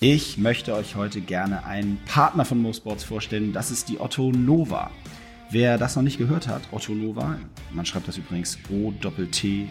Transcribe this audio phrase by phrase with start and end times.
[0.00, 3.52] Ich möchte euch heute gerne einen Partner von MoSports vorstellen.
[3.52, 4.92] Das ist die Otto Nova.
[5.50, 7.36] Wer das noch nicht gehört hat, Otto Nova,
[7.72, 9.70] man schreibt das übrigens O-T-T-O-N-O-V-A,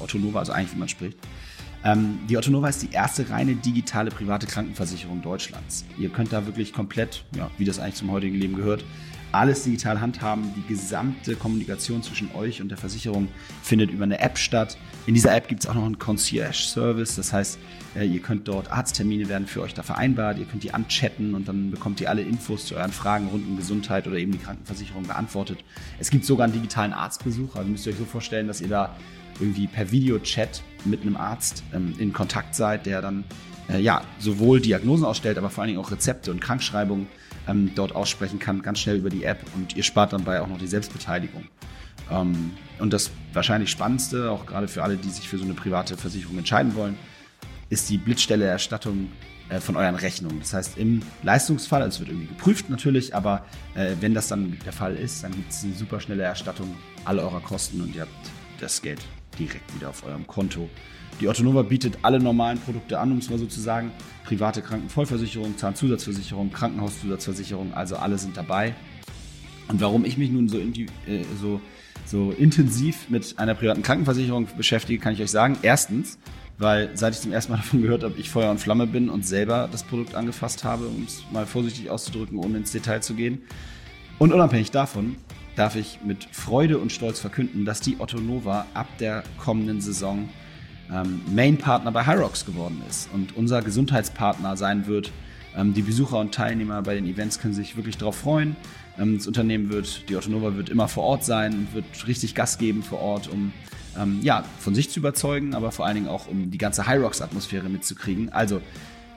[0.00, 1.16] Otto Nova, also eigentlich wie man spricht.
[1.82, 5.86] Ähm, die Otto Nova ist die erste reine digitale private Krankenversicherung Deutschlands.
[5.98, 8.84] Ihr könnt da wirklich komplett, ja, wie das eigentlich zum heutigen Leben gehört,
[9.32, 10.52] alles digital handhaben.
[10.56, 13.28] Die gesamte Kommunikation zwischen euch und der Versicherung
[13.62, 14.76] findet über eine App statt.
[15.06, 17.16] In dieser App gibt es auch noch einen Concierge-Service.
[17.16, 17.58] Das heißt,
[17.96, 20.38] äh, ihr könnt dort Arzttermine werden für euch da vereinbart.
[20.38, 23.56] Ihr könnt die anchatten und dann bekommt ihr alle Infos zu euren Fragen rund um
[23.56, 25.58] Gesundheit oder eben die Krankenversicherung beantwortet.
[25.98, 27.56] Es gibt sogar einen digitalen Arztbesuch.
[27.56, 28.96] Also müsst ihr euch so vorstellen, dass ihr da
[29.40, 33.24] irgendwie per Videochat mit einem Arzt ähm, in Kontakt seid, der dann
[33.70, 37.06] äh, ja sowohl Diagnosen ausstellt, aber vor allen Dingen auch Rezepte und Krankschreibungen
[37.50, 40.58] ähm, dort aussprechen kann, ganz schnell über die App und ihr spart dabei auch noch
[40.58, 41.44] die Selbstbeteiligung.
[42.10, 45.96] Ähm, und das wahrscheinlich Spannendste, auch gerade für alle, die sich für so eine private
[45.96, 46.96] Versicherung entscheiden wollen,
[47.68, 49.08] ist die Blitzstelle-Erstattung
[49.48, 50.40] äh, von euren Rechnungen.
[50.40, 54.58] Das heißt, im Leistungsfall, also es wird irgendwie geprüft natürlich, aber äh, wenn das dann
[54.64, 58.02] der Fall ist, dann gibt es eine super schnelle Erstattung aller eurer Kosten und ihr
[58.02, 58.12] habt
[58.60, 59.00] das Geld
[59.38, 60.68] direkt wieder auf eurem Konto.
[61.20, 63.92] Die Ottonova bietet alle normalen Produkte an, um es mal so zu sagen.
[64.24, 68.74] Private Krankenvollversicherung, Zahnzusatzversicherung, Krankenhauszusatzversicherung, also alle sind dabei.
[69.68, 71.60] Und warum ich mich nun so, äh, so,
[72.06, 75.58] so intensiv mit einer privaten Krankenversicherung beschäftige, kann ich euch sagen.
[75.60, 76.18] Erstens,
[76.56, 79.26] weil seit ich zum ersten Mal davon gehört habe, ich Feuer und Flamme bin und
[79.26, 83.42] selber das Produkt angefasst habe, um es mal vorsichtig auszudrücken, ohne ins Detail zu gehen.
[84.18, 85.16] Und unabhängig davon
[85.54, 90.30] darf ich mit Freude und Stolz verkünden, dass die Otto Nova ab der kommenden Saison
[90.92, 95.12] ähm, Main-Partner bei Hyrox geworden ist und unser Gesundheitspartner sein wird.
[95.56, 98.56] Ähm, die Besucher und Teilnehmer bei den Events können sich wirklich darauf freuen.
[98.98, 102.34] Ähm, das Unternehmen wird, die Otto Nova wird immer vor Ort sein und wird richtig
[102.34, 103.52] Gas geben vor Ort, um
[103.98, 107.68] ähm, ja, von sich zu überzeugen, aber vor allen Dingen auch, um die ganze Hyrox-Atmosphäre
[107.68, 108.32] mitzukriegen.
[108.32, 108.60] Also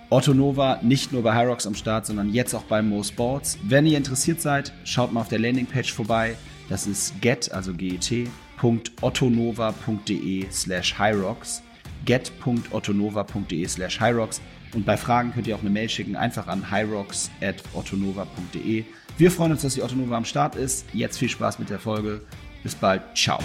[0.09, 3.57] Otto Nova nicht nur bei Hyrox am Start, sondern jetzt auch bei Mo Sports.
[3.63, 6.35] Wenn ihr interessiert seid, schaut mal auf der Landingpage vorbei.
[6.69, 11.63] Das ist get, also get.ottonova.de slash hyrox.
[12.05, 14.41] get.ottonova.de slash hyrox.
[14.73, 18.85] Und bei Fragen könnt ihr auch eine Mail schicken, einfach an hyrox.ottonova.de.
[19.17, 20.87] Wir freuen uns, dass die Ottonova am Start ist.
[20.93, 22.21] Jetzt viel Spaß mit der Folge.
[22.63, 23.03] Bis bald.
[23.15, 23.37] Ciao.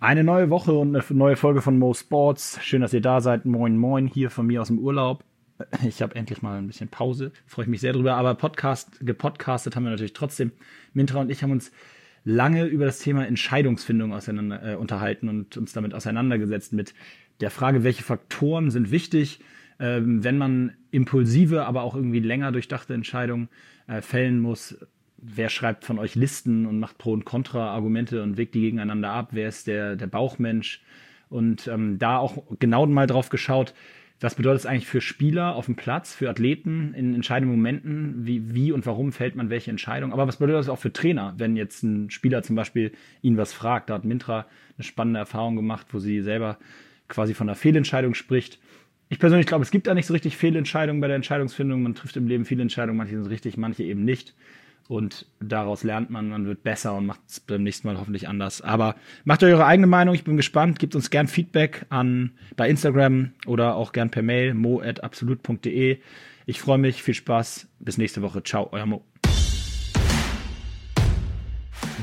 [0.00, 2.58] Eine neue Woche und eine neue Folge von Mo Sports.
[2.62, 3.46] Schön, dass ihr da seid.
[3.46, 5.24] Moin, moin, hier von mir aus dem Urlaub.
[5.86, 7.32] Ich habe endlich mal ein bisschen Pause.
[7.46, 8.16] Freue ich mich sehr drüber.
[8.16, 10.52] Aber Podcast, gepodcastet haben wir natürlich trotzdem.
[10.92, 11.72] Mintra und ich haben uns
[12.24, 16.94] lange über das Thema Entscheidungsfindung auseinander, äh, unterhalten und uns damit auseinandergesetzt mit
[17.40, 19.40] der Frage, welche Faktoren sind wichtig,
[19.78, 23.48] ähm, wenn man impulsive, aber auch irgendwie länger durchdachte Entscheidungen
[23.86, 24.78] äh, fällen muss
[25.24, 29.28] wer schreibt von euch Listen und macht Pro- und Kontra-Argumente und wägt die gegeneinander ab,
[29.32, 30.82] wer ist der, der Bauchmensch.
[31.30, 33.74] Und ähm, da auch genau mal drauf geschaut,
[34.24, 38.72] was bedeutet eigentlich für Spieler auf dem Platz, für Athleten in entscheidenden Momenten, wie, wie
[38.72, 40.14] und warum fällt man welche Entscheidung.
[40.14, 43.52] Aber was bedeutet das auch für Trainer, wenn jetzt ein Spieler zum Beispiel ihn was
[43.52, 43.90] fragt?
[43.90, 44.46] Da hat Mintra
[44.78, 46.56] eine spannende Erfahrung gemacht, wo sie selber
[47.06, 48.58] quasi von einer Fehlentscheidung spricht.
[49.10, 51.82] Ich persönlich glaube, es gibt da nicht so richtig Fehlentscheidungen bei der Entscheidungsfindung.
[51.82, 54.34] Man trifft im Leben viele Entscheidungen, manche sind richtig, manche eben nicht.
[54.88, 58.60] Und daraus lernt man, man wird besser und macht es beim nächsten Mal hoffentlich anders.
[58.60, 60.78] Aber macht euch eure eigene Meinung, ich bin gespannt.
[60.78, 65.98] Gebt uns gern Feedback an bei Instagram oder auch gern per Mail mo@absolut.de.
[66.46, 68.42] Ich freue mich, viel Spaß, bis nächste Woche.
[68.42, 69.02] Ciao, euer Mo.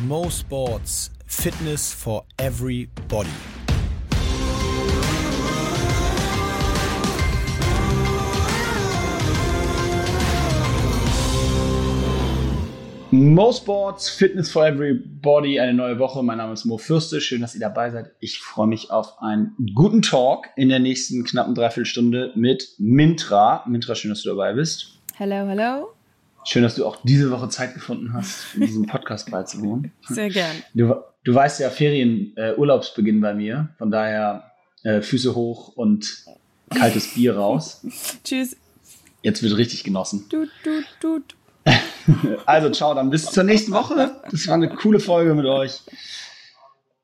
[0.07, 3.29] Mo Sports Fitness for everybody.
[13.13, 16.23] Mo Sports, Fitness for Everybody, eine neue Woche.
[16.23, 17.19] Mein Name ist Mo Fürste.
[17.19, 18.11] Schön, dass ihr dabei seid.
[18.21, 23.65] Ich freue mich auf einen guten Talk in der nächsten knappen Dreiviertelstunde mit Mintra.
[23.67, 24.93] Mintra, schön, dass du dabei bist.
[25.15, 25.89] Hello, hello.
[26.45, 29.91] Schön, dass du auch diese Woche Zeit gefunden hast, in diesem Podcast beizuwohnen.
[30.07, 30.55] Sehr gern.
[30.73, 30.95] Du,
[31.25, 33.75] du weißt ja, Ferien, äh, Urlaubsbeginn bei mir.
[33.77, 36.23] Von daher äh, Füße hoch und
[36.69, 37.85] kaltes Bier raus.
[38.23, 38.55] Tschüss.
[39.21, 40.29] Jetzt wird richtig genossen.
[40.29, 41.35] Tut, tut, tut.
[42.45, 44.21] Also ciao, dann bis zur nächsten Woche.
[44.29, 45.81] Das war eine coole Folge mit euch.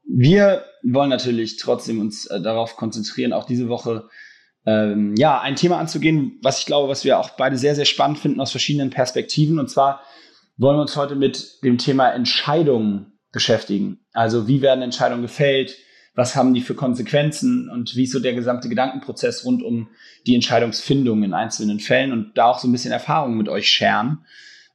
[0.09, 4.09] Wir wollen natürlich trotzdem uns äh, darauf konzentrieren, auch diese Woche
[4.65, 8.19] ähm, ja ein Thema anzugehen, was ich glaube, was wir auch beide sehr sehr spannend
[8.19, 9.59] finden aus verschiedenen Perspektiven.
[9.59, 10.01] Und zwar
[10.57, 13.99] wollen wir uns heute mit dem Thema Entscheidungen beschäftigen.
[14.13, 15.77] Also wie werden Entscheidungen gefällt?
[16.15, 19.89] Was haben die für Konsequenzen und wie ist so der gesamte Gedankenprozess rund um
[20.25, 24.25] die Entscheidungsfindung in einzelnen Fällen und da auch so ein bisschen Erfahrung mit euch scheren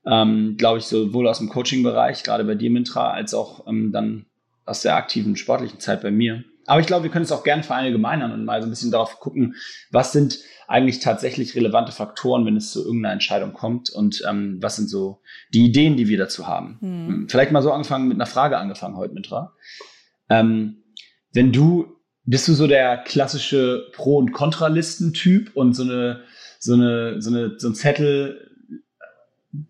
[0.06, 4.26] ähm, glaube ich, sowohl aus dem Coaching-Bereich, gerade bei dir, Mintra, als auch ähm, dann
[4.64, 6.44] aus der aktiven sportlichen Zeit bei mir.
[6.66, 9.18] aber ich glaube, wir können es auch gerne verallgemeinern und mal so ein bisschen darauf
[9.18, 9.56] gucken,
[9.90, 10.38] was sind
[10.68, 15.20] eigentlich tatsächlich relevante Faktoren, wenn es zu irgendeiner Entscheidung kommt und ähm, was sind so
[15.52, 16.78] die Ideen, die wir dazu haben.
[16.80, 17.26] Hm.
[17.28, 19.54] Vielleicht mal so angefangen mit einer Frage angefangen heute, Mitra.
[20.30, 20.84] Ähm,
[21.32, 26.22] wenn du, bist du so der klassische Pro- und Kontralistentyp und so eine,
[26.58, 28.51] so eine, so eine, so ein Zettel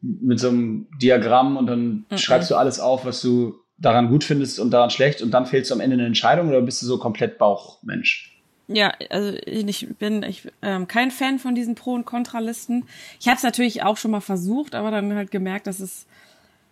[0.01, 2.19] mit so einem Diagramm und dann mhm.
[2.19, 5.71] schreibst du alles auf, was du daran gut findest und daran schlecht und dann fällst
[5.71, 8.33] du am Ende eine Entscheidung oder bist du so komplett Bauchmensch?
[8.69, 12.85] Ja, also ich bin ich ähm, kein Fan von diesen Pro- und Kontralisten.
[13.21, 16.07] Ich habe es natürlich auch schon mal versucht, aber dann halt gemerkt, dass es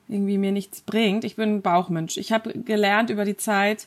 [0.08, 1.24] irgendwie mir nichts bringt.
[1.24, 2.16] Ich bin Bauchmensch.
[2.16, 3.86] Ich habe gelernt über die Zeit,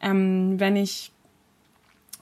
[0.00, 1.12] ähm, wenn ich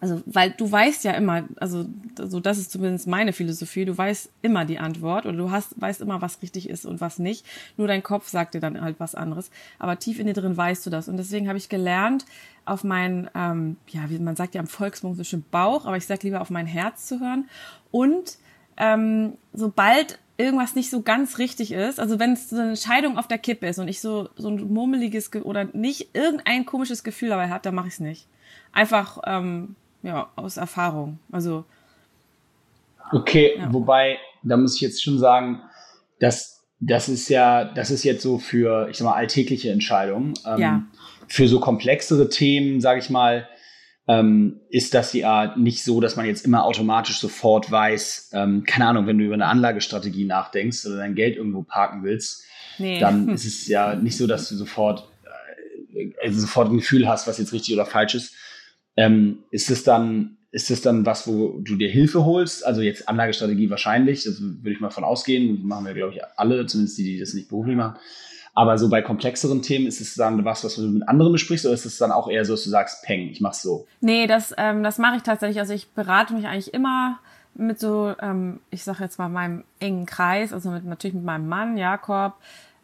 [0.01, 1.87] also, weil du weißt ja immer, also,
[2.19, 6.01] also das ist zumindest meine Philosophie, du weißt immer die Antwort oder du hast, weißt
[6.03, 7.47] immer, was richtig ist und was nicht.
[7.77, 9.51] Nur dein Kopf sagt dir dann halt was anderes.
[9.79, 11.09] Aber tief in dir drin weißt du das.
[11.09, 12.27] Und deswegen habe ich gelernt,
[12.67, 16.07] auf meinen, ähm, ja, wie man sagt ja am Volksmund so schön Bauch, aber ich
[16.07, 17.49] sag lieber auf mein Herz zu hören.
[17.91, 18.39] Und
[18.77, 23.29] ähm, sobald irgendwas nicht so ganz richtig ist, also wenn es so eine Entscheidung auf
[23.29, 27.51] der Kippe ist und ich so so ein murmeliges oder nicht irgendein komisches Gefühl dabei
[27.51, 28.27] habe, dann mache ich es nicht.
[28.73, 31.19] Einfach ähm, ja, aus Erfahrung.
[31.33, 31.65] Also.
[33.11, 33.73] Okay, ja.
[33.73, 35.63] wobei, da muss ich jetzt schon sagen,
[36.21, 40.35] dass das ist ja, das ist jetzt so für, ich sag mal, alltägliche Entscheidungen.
[40.47, 40.83] Ähm, ja.
[41.29, 43.49] Für so komplexere Themen, sage ich mal,
[44.07, 48.87] ähm, ist das ja nicht so, dass man jetzt immer automatisch sofort weiß, ähm, keine
[48.87, 52.45] Ahnung, wenn du über eine Anlagestrategie nachdenkst oder dein Geld irgendwo parken willst,
[52.77, 53.01] nee.
[53.01, 55.09] dann ist es ja nicht so, dass du sofort,
[55.95, 58.35] äh, also sofort ein Gefühl hast, was jetzt richtig oder falsch ist,
[58.97, 62.65] ähm, ist es dann, ist es dann was, wo du dir Hilfe holst?
[62.65, 66.21] Also jetzt Anlagestrategie wahrscheinlich, das würde ich mal von ausgehen, das machen wir, glaube ich,
[66.37, 67.97] alle, zumindest die, die das nicht beruflich machen.
[68.57, 71.75] Aber so bei komplexeren Themen ist es dann was, was du mit anderen besprichst, oder
[71.75, 73.87] ist es dann auch eher so, dass du sagst, peng, ich mach's so?
[74.01, 75.59] Nee, das, ähm, das mache ich tatsächlich.
[75.59, 77.19] Also ich berate mich eigentlich immer
[77.55, 81.49] mit so, ähm, ich sage jetzt mal meinem engen Kreis, also mit, natürlich mit meinem
[81.49, 82.35] Mann, Jakob.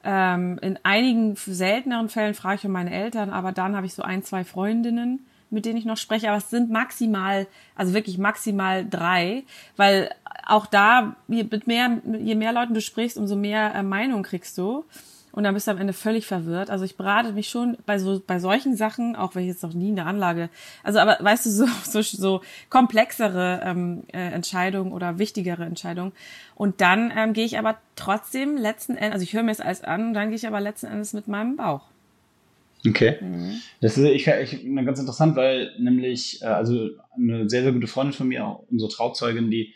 [0.03, 4.03] Ähm, in einigen selteneren Fällen frage ich um meine Eltern, aber dann habe ich so
[4.03, 5.21] ein, zwei Freundinnen,
[5.51, 9.45] mit denen ich noch spreche, aber es sind maximal, also wirklich maximal drei,
[9.77, 10.11] weil
[10.47, 14.57] auch da, je, mit mehr, je mehr Leuten du sprichst, umso mehr äh, Meinung kriegst
[14.59, 14.85] du.
[15.33, 16.71] Und dann bist du am Ende völlig verwirrt.
[16.71, 19.73] Also ich berate mich schon bei so bei solchen Sachen, auch wenn ich jetzt noch
[19.73, 20.51] nie in der Anlage,
[20.83, 26.13] also aber weißt du so so, so komplexere ähm, äh, Entscheidungen oder wichtigere Entscheidungen.
[26.57, 29.85] Und dann ähm, gehe ich aber trotzdem letzten Endes, also ich höre mir es alles
[29.85, 31.83] an, dann gehe ich aber letzten Endes mit meinem Bauch.
[32.87, 33.17] Okay.
[33.21, 33.61] Mhm.
[33.81, 38.15] Das ist ich, ich, ganz interessant, weil nämlich, äh, also eine sehr, sehr gute Freundin
[38.15, 39.75] von mir, unsere Trauzeugin, die,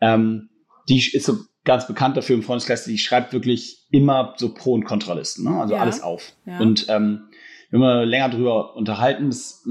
[0.00, 0.48] ähm,
[0.88, 4.84] die ist so ganz bekannt dafür im Freundeskreis, die schreibt wirklich immer so Pro- und
[4.84, 5.60] Kontralisten, ne?
[5.60, 5.80] also ja.
[5.80, 6.32] alles auf.
[6.46, 6.58] Ja.
[6.58, 7.28] Und ähm,
[7.70, 9.66] wenn wir länger drüber unterhalten, das,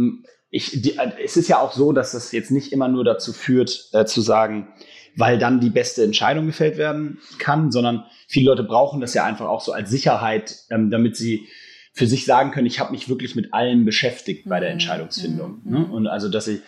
[0.51, 3.89] ich, die, es ist ja auch so, dass das jetzt nicht immer nur dazu führt,
[3.93, 4.67] äh, zu sagen,
[5.15, 9.47] weil dann die beste Entscheidung gefällt werden kann, sondern viele Leute brauchen das ja einfach
[9.47, 11.47] auch so als Sicherheit, ähm, damit sie
[11.93, 14.73] für sich sagen können, ich habe mich wirklich mit allem beschäftigt bei der mhm.
[14.73, 15.61] Entscheidungsfindung.
[15.63, 15.71] Mhm.
[15.71, 15.85] Ne?
[15.85, 16.61] Und also, dass ich,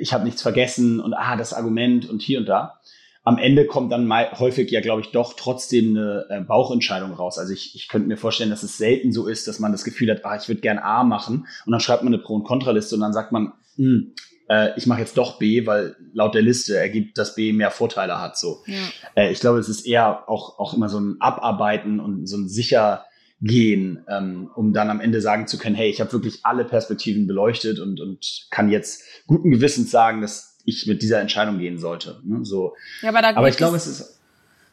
[0.00, 2.80] ich habe nichts vergessen und ah, das Argument und hier und da.
[3.26, 7.38] Am Ende kommt dann mal häufig ja, glaube ich, doch trotzdem eine äh, Bauchentscheidung raus.
[7.38, 10.10] Also ich, ich könnte mir vorstellen, dass es selten so ist, dass man das Gefühl
[10.10, 12.96] hat, ah, ich würde gern A machen und dann schreibt man eine Pro- und Kontraliste
[12.96, 14.12] und dann sagt man, hm,
[14.48, 18.20] äh, ich mache jetzt doch B, weil laut der Liste ergibt, dass B mehr Vorteile
[18.20, 18.36] hat.
[18.36, 19.22] So, ja.
[19.22, 22.48] äh, ich glaube, es ist eher auch auch immer so ein Abarbeiten und so ein
[22.48, 23.06] sicher
[23.44, 27.26] gehen, ähm, um dann am Ende sagen zu können, hey, ich habe wirklich alle Perspektiven
[27.26, 32.20] beleuchtet und, und kann jetzt guten Gewissens sagen, dass ich mit dieser Entscheidung gehen sollte.
[32.24, 32.44] Ne?
[32.44, 32.74] So.
[33.02, 34.18] Ja, aber, da aber ich glaube, es ist.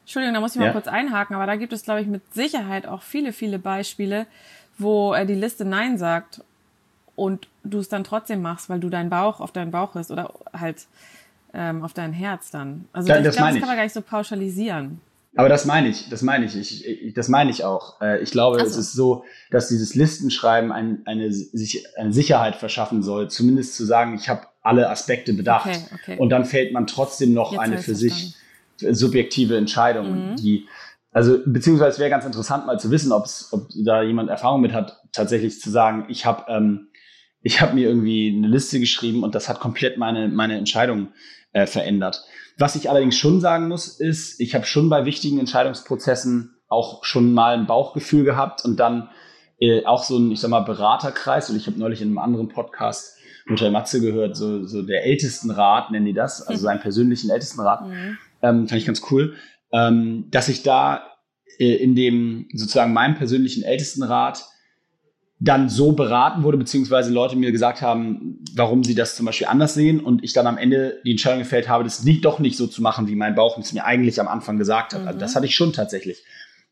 [0.04, 0.72] Entschuldigung, da muss ich mal ja?
[0.72, 4.26] kurz einhaken, aber da gibt es, glaube ich, mit Sicherheit auch viele, viele Beispiele,
[4.78, 6.42] wo äh, die Liste Nein sagt
[7.16, 10.34] und du es dann trotzdem machst, weil du deinen Bauch auf deinen Bauch hast oder
[10.54, 10.88] halt
[11.54, 12.86] ähm, auf dein Herz dann.
[12.94, 15.02] Also ja, ich glaube, das kann man gar nicht so pauschalisieren.
[15.36, 18.02] Aber das meine ich, das meine ich, ich, ich das meine ich auch.
[18.02, 18.70] Äh, ich glaube, also.
[18.70, 23.86] es ist so, dass dieses Listenschreiben ein, eine, sich, eine Sicherheit verschaffen soll, zumindest zu
[23.86, 25.70] sagen, ich habe alle Aspekte bedacht.
[25.70, 26.18] Okay, okay.
[26.18, 28.36] Und dann fällt man trotzdem noch Jetzt eine für sich
[28.78, 30.36] subjektive Entscheidung, mhm.
[30.36, 30.68] die
[31.14, 35.02] also beziehungsweise wäre ganz interessant mal zu wissen, ob's, ob da jemand Erfahrung mit hat,
[35.12, 36.88] tatsächlich zu sagen, ich habe ähm,
[37.42, 41.10] ich habe mir irgendwie eine Liste geschrieben und das hat komplett meine meine Entscheidung
[41.52, 42.24] äh, verändert.
[42.58, 47.34] Was ich allerdings schon sagen muss, ist, ich habe schon bei wichtigen Entscheidungsprozessen auch schon
[47.34, 49.10] mal ein Bauchgefühl gehabt und dann
[49.60, 51.50] äh, auch so ein, ich sag mal, Beraterkreis.
[51.50, 53.18] Und ich habe neulich in einem anderen Podcast
[53.48, 57.88] Mutter Matze gehört, so, so der Ältestenrat, nennen die das, also seinen persönlichen Ältestenrat.
[57.88, 58.18] Mhm.
[58.42, 59.36] Ähm, fand ich ganz cool.
[59.72, 61.04] Ähm, dass ich da
[61.60, 64.46] äh, in dem sozusagen meinem persönlichen Ältestenrat
[65.44, 69.74] dann so beraten wurde, beziehungsweise Leute mir gesagt haben, warum sie das zum Beispiel anders
[69.74, 72.68] sehen und ich dann am Ende die Entscheidung gefällt habe, das nicht, doch nicht so
[72.68, 75.02] zu machen, wie mein Bauch es mir eigentlich am Anfang gesagt hat.
[75.02, 75.08] Mhm.
[75.08, 76.24] Also das hatte ich schon tatsächlich.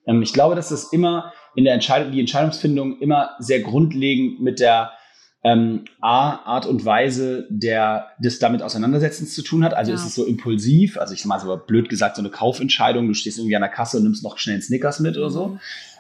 [0.06, 4.60] Ähm, ich glaube, dass das immer in der Entscheidung, die Entscheidungsfindung immer sehr grundlegend mit
[4.60, 4.92] der
[5.44, 9.74] ähm, A, Art und Weise der, des damit Auseinandersetzens zu tun hat.
[9.74, 9.96] Also ja.
[9.96, 13.16] ist es so impulsiv, also ich sag mal so blöd gesagt, so eine Kaufentscheidung, du
[13.16, 15.58] stehst irgendwie an der Kasse und nimmst noch schnell einen Snickers mit oder so.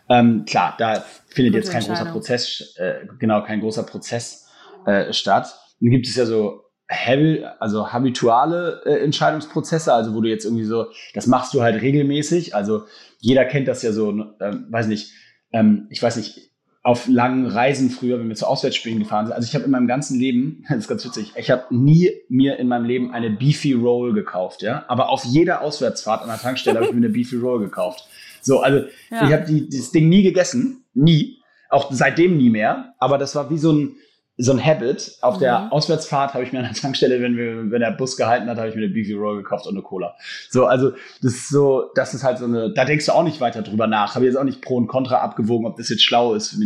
[0.09, 4.47] Ähm, klar, da findet Gute jetzt kein großer Prozess, äh, genau, kein großer Prozess
[4.85, 5.53] äh, statt.
[5.79, 10.65] Dann gibt es ja so Habi also habituale äh, Entscheidungsprozesse, also wo du jetzt irgendwie
[10.65, 12.55] so, das machst du halt regelmäßig.
[12.55, 12.85] Also
[13.19, 15.13] jeder kennt das ja so, ähm, weiß nicht,
[15.51, 16.49] ähm, ich weiß nicht,
[16.81, 19.35] auf langen Reisen früher, wenn wir zu Auswärtsspielen gefahren sind.
[19.35, 22.57] Also ich habe in meinem ganzen Leben, das ist ganz witzig, ich habe nie mir
[22.57, 24.85] in meinem Leben eine Beefy Roll gekauft, ja.
[24.87, 28.07] Aber auf jeder Auswärtsfahrt an der Tankstelle habe ich mir eine Beefy Roll gekauft.
[28.41, 29.27] So, also ja.
[29.27, 31.37] ich habe das Ding nie gegessen, nie,
[31.69, 32.93] auch seitdem nie mehr.
[32.99, 33.95] Aber das war wie so ein
[34.41, 35.17] so ein Habit.
[35.21, 35.41] Auf mhm.
[35.41, 38.57] der Auswärtsfahrt habe ich mir an der Tankstelle, wenn wir, wenn der Bus gehalten hat,
[38.57, 40.15] habe ich mir eine Beefy Roll gekauft und eine Cola.
[40.49, 40.91] So, also
[41.21, 43.85] das ist so, das ist halt so eine, da denkst du auch nicht weiter drüber
[43.85, 44.15] nach.
[44.15, 46.57] Habe jetzt auch nicht Pro und Contra abgewogen, ob das jetzt schlau ist.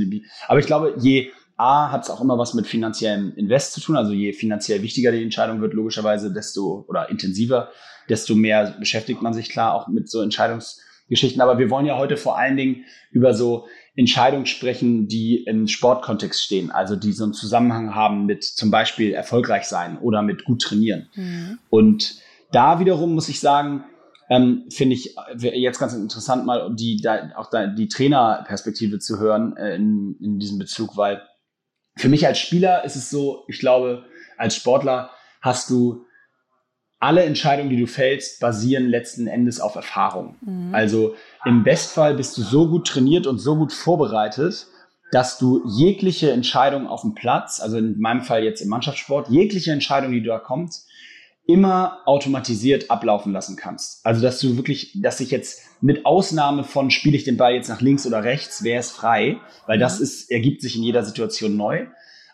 [0.48, 3.96] Aber ich glaube, je A hat es auch immer was mit finanziellem Invest zu tun.
[3.96, 7.70] Also je finanziell wichtiger die Entscheidung wird, logischerweise, desto oder intensiver,
[8.08, 10.22] desto mehr beschäftigt man sich klar auch mit so
[11.10, 11.42] Entscheidungsgeschichten.
[11.42, 16.44] Aber wir wollen ja heute vor allen Dingen über so Entscheidungen sprechen, die im Sportkontext
[16.44, 20.62] stehen, also die so einen Zusammenhang haben mit zum Beispiel erfolgreich sein oder mit gut
[20.62, 21.10] trainieren.
[21.16, 21.60] Mhm.
[21.70, 22.16] Und
[22.52, 23.86] da wiederum muss ich sagen,
[24.30, 29.56] ähm, finde ich jetzt ganz interessant mal die da, auch da, die Trainerperspektive zu hören
[29.58, 31.22] äh, in, in diesem Bezug, weil
[31.96, 34.06] für mich als Spieler ist es so, ich glaube,
[34.38, 36.06] als Sportler hast du
[37.04, 40.36] alle Entscheidungen, die du fällst, basieren letzten Endes auf Erfahrung.
[40.40, 40.74] Mhm.
[40.74, 44.68] Also im Bestfall bist du so gut trainiert und so gut vorbereitet,
[45.12, 49.74] dass du jegliche Entscheidung auf dem Platz, also in meinem Fall jetzt im Mannschaftssport, jegliche
[49.74, 50.76] Entscheidung, die da kommt,
[51.46, 54.06] immer automatisiert ablaufen lassen kannst.
[54.06, 57.68] Also dass du wirklich, dass ich jetzt mit Ausnahme von spiele ich den Ball jetzt
[57.68, 60.04] nach links oder rechts, wäre es frei, weil das mhm.
[60.04, 61.86] ist ergibt sich in jeder Situation neu.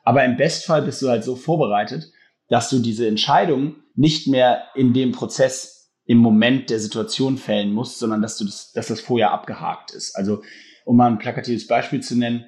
[0.03, 2.11] Aber im Bestfall bist du halt so vorbereitet,
[2.49, 7.99] dass du diese Entscheidung nicht mehr in dem Prozess im Moment der Situation fällen musst,
[7.99, 10.15] sondern dass du das, dass das vorher abgehakt ist.
[10.15, 10.41] Also,
[10.85, 12.45] um mal ein plakatives Beispiel zu nennen,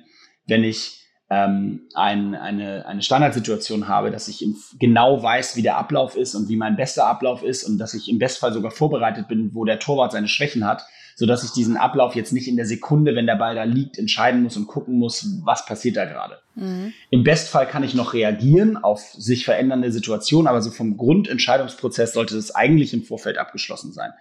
[0.47, 1.00] wenn ich
[1.31, 4.45] ähm, ein, eine, eine Standardsituation habe, dass ich
[4.77, 8.09] genau weiß, wie der Ablauf ist und wie mein bester Ablauf ist und dass ich
[8.09, 10.83] im Bestfall sogar vorbereitet bin, wo der Torwart seine Schwächen hat,
[11.15, 13.97] so dass ich diesen Ablauf jetzt nicht in der Sekunde, wenn der Ball da liegt,
[13.97, 16.39] entscheiden muss und gucken muss, was passiert da gerade.
[16.55, 16.91] Mhm.
[17.11, 22.35] Im Bestfall kann ich noch reagieren auf sich verändernde Situationen, aber so vom Grundentscheidungsprozess sollte
[22.35, 24.11] das eigentlich im Vorfeld abgeschlossen sein.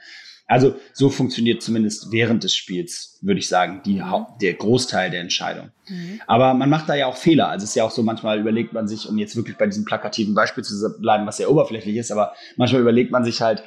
[0.50, 4.26] Also so funktioniert zumindest während des Spiels, würde ich sagen, die, mhm.
[4.42, 5.70] der Großteil der Entscheidung.
[5.86, 6.20] Mhm.
[6.26, 7.48] Aber man macht da ja auch Fehler.
[7.48, 9.84] Also es ist ja auch so, manchmal überlegt man sich, um jetzt wirklich bei diesem
[9.84, 13.62] plakativen Beispiel zu bleiben, was sehr oberflächlich ist, aber manchmal überlegt man sich halt,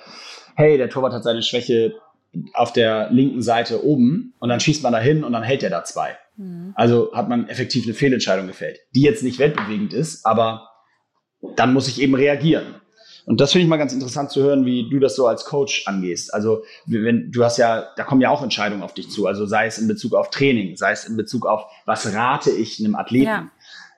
[0.56, 1.94] hey, der Torwart hat seine Schwäche
[2.54, 5.70] auf der linken Seite oben und dann schießt man da hin und dann hält er
[5.70, 6.18] da zwei.
[6.36, 6.74] Mhm.
[6.76, 10.68] Also hat man effektiv eine Fehlentscheidung gefällt, die jetzt nicht weltbewegend ist, aber
[11.56, 12.76] dann muss ich eben reagieren.
[13.26, 15.88] Und das finde ich mal ganz interessant zu hören, wie du das so als Coach
[15.88, 16.34] angehst.
[16.34, 19.28] Also wenn du hast ja, da kommen ja auch Entscheidungen auf dich zu.
[19.28, 22.80] Also sei es in Bezug auf Training, sei es in Bezug auf, was rate ich
[22.80, 23.26] einem Athleten?
[23.26, 23.50] Ja.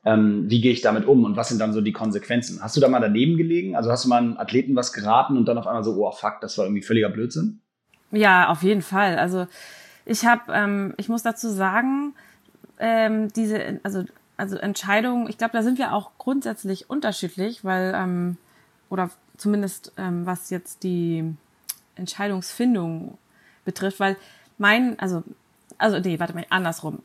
[0.05, 2.61] Ähm, wie gehe ich damit um und was sind dann so die Konsequenzen?
[2.61, 3.75] Hast du da mal daneben gelegen?
[3.75, 6.41] Also hast du mal einem Athleten was geraten und dann auf einmal so, oh fuck,
[6.41, 7.61] das war irgendwie völliger Blödsinn?
[8.11, 9.17] Ja, auf jeden Fall.
[9.17, 9.47] Also
[10.05, 12.13] ich habe, ähm, ich muss dazu sagen,
[12.77, 14.03] ähm, diese, also
[14.37, 18.37] also Entscheidungen, ich glaube, da sind wir auch grundsätzlich unterschiedlich, weil ähm,
[18.95, 21.35] oder zumindest ähm, was jetzt die
[21.95, 23.17] Entscheidungsfindung
[23.65, 24.15] betrifft, weil
[24.57, 25.23] mein, also
[25.77, 26.99] also nee, warte mal, andersrum.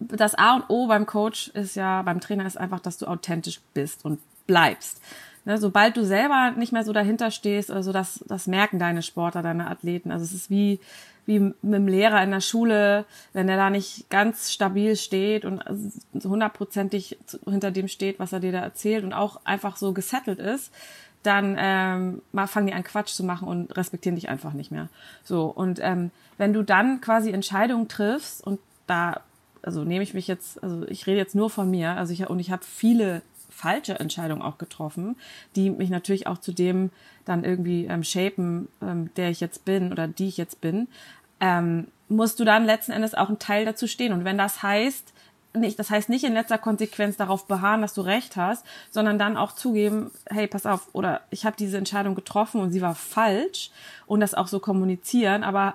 [0.00, 3.60] Das A und O beim Coach ist ja, beim Trainer ist einfach, dass du authentisch
[3.74, 5.00] bist und bleibst.
[5.44, 9.42] Ne, sobald du selber nicht mehr so dahinter stehst, also das, das merken deine Sportler,
[9.42, 10.10] deine Athleten.
[10.10, 10.80] Also es ist wie,
[11.28, 13.04] wie mit dem Lehrer in der Schule,
[13.34, 15.62] wenn der da nicht ganz stabil steht und
[16.24, 20.72] hundertprozentig hinter dem steht, was er dir da erzählt und auch einfach so gesettelt ist,
[21.22, 24.88] dann ähm, mal fangen die an Quatsch zu machen und respektieren dich einfach nicht mehr.
[25.22, 29.20] So und ähm, wenn du dann quasi Entscheidungen triffst und da
[29.60, 32.38] also nehme ich mich jetzt, also ich rede jetzt nur von mir, also ich und
[32.38, 33.20] ich habe viele
[33.50, 35.16] falsche Entscheidung auch getroffen,
[35.56, 36.90] die mich natürlich auch zu dem
[37.24, 40.86] dann irgendwie ähm, shapen, ähm, der ich jetzt bin oder die ich jetzt bin,
[41.40, 44.12] ähm, musst du dann letzten Endes auch ein Teil dazu stehen.
[44.12, 45.12] Und wenn das heißt,
[45.54, 49.36] nicht, das heißt nicht in letzter Konsequenz darauf beharren, dass du recht hast, sondern dann
[49.36, 53.70] auch zugeben, hey, pass auf, oder ich habe diese Entscheidung getroffen und sie war falsch
[54.06, 55.74] und das auch so kommunizieren, aber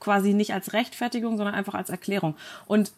[0.00, 2.36] quasi nicht als Rechtfertigung, sondern einfach als Erklärung.
[2.66, 2.92] Und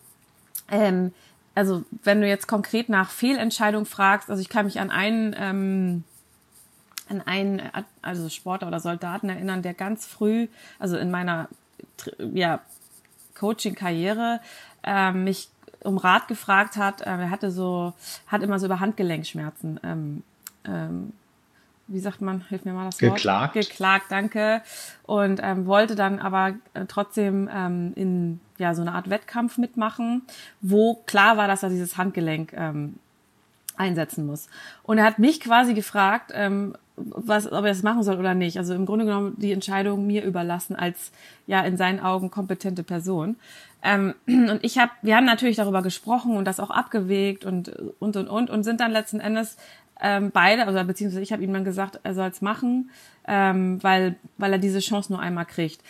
[0.70, 1.12] ähm,
[1.54, 6.04] also wenn du jetzt konkret nach Fehlentscheidung fragst, also ich kann mich an einen, ähm,
[7.08, 7.62] an einen,
[8.02, 10.48] also Sportler oder Soldaten erinnern, der ganz früh,
[10.78, 11.48] also in meiner
[12.32, 12.60] ja,
[13.38, 14.40] Coaching-Karriere,
[14.84, 15.48] äh, mich
[15.84, 17.02] um Rat gefragt hat.
[17.02, 17.94] Äh, er hatte so,
[18.26, 19.80] hat immer so über Handgelenkschmerzen.
[19.82, 20.22] Ähm,
[20.64, 21.12] ähm,
[21.88, 23.14] wie sagt man, hilf mir mal das Wort.
[23.14, 23.54] Geklagt.
[23.54, 24.62] Geklagt, danke.
[25.04, 30.22] Und ähm, wollte dann aber äh, trotzdem ähm, in ja so eine Art Wettkampf mitmachen,
[30.60, 32.96] wo klar war, dass er dieses Handgelenk ähm,
[33.78, 34.48] einsetzen muss.
[34.82, 38.58] Und er hat mich quasi gefragt, ähm, was, ob er das machen soll oder nicht.
[38.58, 41.12] Also im Grunde genommen die Entscheidung mir überlassen als
[41.46, 43.36] ja in seinen Augen kompetente Person.
[43.82, 47.68] Ähm, und ich habe, wir haben natürlich darüber gesprochen und das auch abgewegt und
[47.98, 49.56] und und und und sind dann letzten Endes
[50.00, 52.90] ähm, beide, also beziehungsweise ich habe ihm dann gesagt, er soll es machen,
[53.26, 55.80] ähm, weil weil er diese Chance nur einmal kriegt.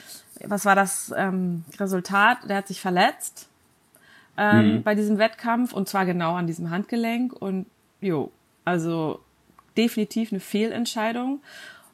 [0.44, 2.38] Was war das ähm, Resultat?
[2.48, 3.48] Der hat sich verletzt
[4.36, 4.82] ähm, mhm.
[4.82, 7.66] bei diesem Wettkampf und zwar genau an diesem Handgelenk und
[8.00, 8.30] jo,
[8.64, 9.20] also
[9.76, 11.40] definitiv eine Fehlentscheidung.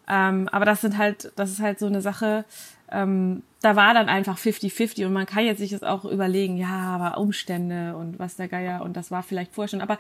[0.09, 2.45] Ähm, aber das sind halt, das ist halt so eine Sache,
[2.91, 6.69] ähm, da war dann einfach 50-50 und man kann jetzt sich das auch überlegen, ja,
[6.69, 9.81] aber Umstände und was der Geier und das war vielleicht vorher schon.
[9.81, 9.99] Aber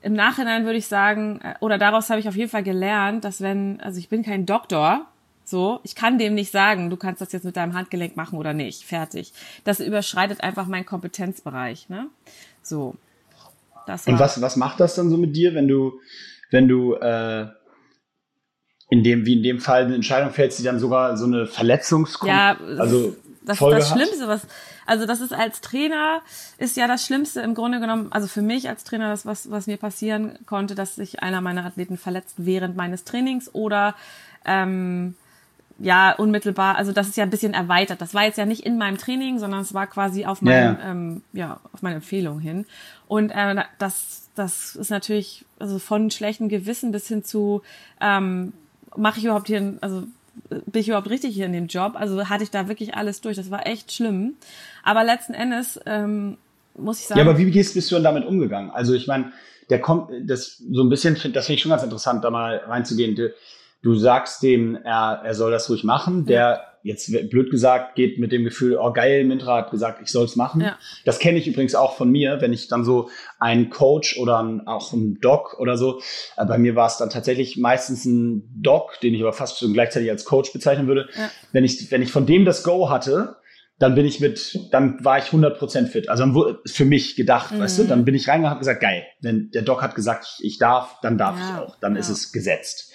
[0.00, 3.40] im Nachhinein würde ich sagen, äh, oder daraus habe ich auf jeden Fall gelernt, dass
[3.40, 5.06] wenn, also ich bin kein Doktor,
[5.44, 8.54] so, ich kann dem nicht sagen, du kannst das jetzt mit deinem Handgelenk machen oder
[8.54, 9.34] nicht, fertig.
[9.64, 12.06] Das überschreitet einfach meinen Kompetenzbereich, ne?
[12.62, 12.96] So.
[13.86, 16.00] Das und was, was macht das dann so mit dir, wenn du,
[16.50, 17.46] wenn du äh,
[18.90, 22.28] in dem, wie in dem Fall eine Entscheidung fällst, die dann sogar so eine Verletzungskom
[22.28, 24.46] ja, also das, Folge das Schlimmste, was,
[24.86, 26.22] also das ist als Trainer,
[26.58, 29.66] ist ja das Schlimmste im Grunde genommen, also für mich als Trainer, das, was, was
[29.66, 33.94] mir passieren konnte, dass sich einer meiner Athleten verletzt während meines Trainings oder
[34.44, 35.14] ähm,
[35.84, 38.00] ja, unmittelbar, also das ist ja ein bisschen erweitert.
[38.00, 40.78] Das war jetzt ja nicht in meinem Training, sondern es war quasi auf mein, ja.
[40.90, 42.64] Ähm, ja, auf meine Empfehlung hin.
[43.06, 47.62] Und äh, das, das ist natürlich also von schlechtem Gewissen bis hin zu
[48.00, 48.54] ähm,
[48.96, 50.04] mache ich überhaupt hier, also
[50.48, 51.92] bin ich überhaupt richtig hier in dem Job?
[51.96, 53.36] Also hatte ich da wirklich alles durch.
[53.36, 54.34] Das war echt schlimm.
[54.82, 56.38] Aber letzten Endes ähm,
[56.76, 57.20] muss ich sagen.
[57.20, 58.70] Ja, aber wie gehst, bist du denn damit umgegangen?
[58.70, 59.32] Also ich meine,
[59.68, 63.16] der kommt, das so ein bisschen, das finde ich schon ganz interessant, da mal reinzugehen.
[63.84, 66.26] Du, sagst dem, er, er soll das ruhig machen.
[66.26, 70.26] Der jetzt blöd gesagt, geht mit dem Gefühl, oh geil, Mintra hat gesagt, ich soll
[70.26, 70.60] es machen.
[70.60, 70.78] Ja.
[71.06, 73.08] Das kenne ich übrigens auch von mir, wenn ich dann so
[73.40, 76.02] einen Coach oder ein, auch ein Doc oder so,
[76.36, 79.72] äh, bei mir war es dann tatsächlich meistens ein Doc, den ich aber fast schon
[79.72, 81.08] gleichzeitig als Coach bezeichnen würde.
[81.16, 81.30] Ja.
[81.52, 83.36] Wenn ich, wenn ich von dem das Go hatte,
[83.78, 86.10] dann bin ich mit, dann war ich 100% fit.
[86.10, 87.60] Also für mich gedacht, mhm.
[87.60, 90.26] weißt du, dann bin ich reingegangen und habe gesagt, geil, wenn der Doc hat gesagt,
[90.38, 91.44] ich, ich darf, dann darf ja.
[91.44, 92.92] ich auch, dann ist es gesetzt.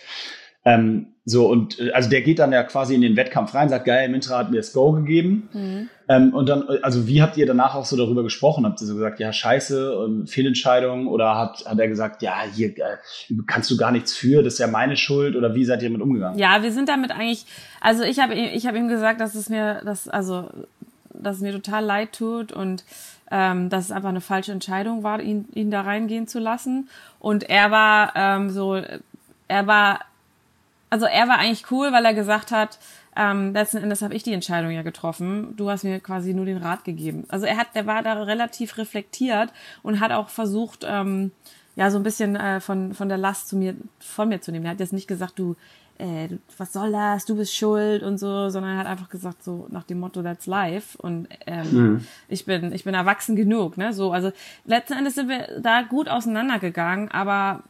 [0.65, 3.85] Ähm, so, und äh, also der geht dann ja quasi in den Wettkampf rein, sagt,
[3.85, 5.49] geil, Mintra hat mir das Go gegeben.
[5.53, 5.89] Mhm.
[6.07, 8.65] Ähm, und dann, also wie habt ihr danach auch so darüber gesprochen?
[8.65, 11.07] Habt ihr so gesagt, ja, scheiße, ähm, Fehlentscheidung?
[11.07, 12.97] Oder hat, hat er gesagt, ja, hier äh,
[13.45, 15.35] kannst du gar nichts für, das ist ja meine Schuld?
[15.35, 16.39] Oder wie seid ihr damit umgegangen?
[16.39, 17.45] Ja, wir sind damit eigentlich,
[17.79, 20.49] also ich habe ich hab ihm gesagt, dass es mir, dass, also,
[21.13, 22.83] dass es mir total leid tut und
[23.29, 26.89] ähm, dass es einfach eine falsche Entscheidung war, ihn, ihn da reingehen zu lassen.
[27.19, 28.81] Und er war ähm, so,
[29.47, 29.99] er war
[30.89, 32.79] also er war eigentlich cool, weil er gesagt hat,
[33.15, 35.55] ähm, letzten Endes habe ich die Entscheidung ja getroffen.
[35.55, 37.25] Du hast mir quasi nur den Rat gegeben.
[37.27, 39.51] Also er hat, der war da relativ reflektiert
[39.83, 41.31] und hat auch versucht, ähm,
[41.75, 44.65] ja, so ein bisschen äh, von, von der Last zu mir, von mir zu nehmen.
[44.65, 45.55] Er hat jetzt nicht gesagt, du,
[45.97, 49.67] äh, was soll das, du bist schuld und so, sondern er hat einfach gesagt, so
[49.69, 50.97] nach dem Motto, that's life.
[50.97, 52.07] Und ähm, mhm.
[52.27, 53.93] ich bin, ich bin erwachsen genug, ne?
[53.93, 54.31] So, also
[54.65, 57.63] letzten Endes sind wir da gut auseinandergegangen, aber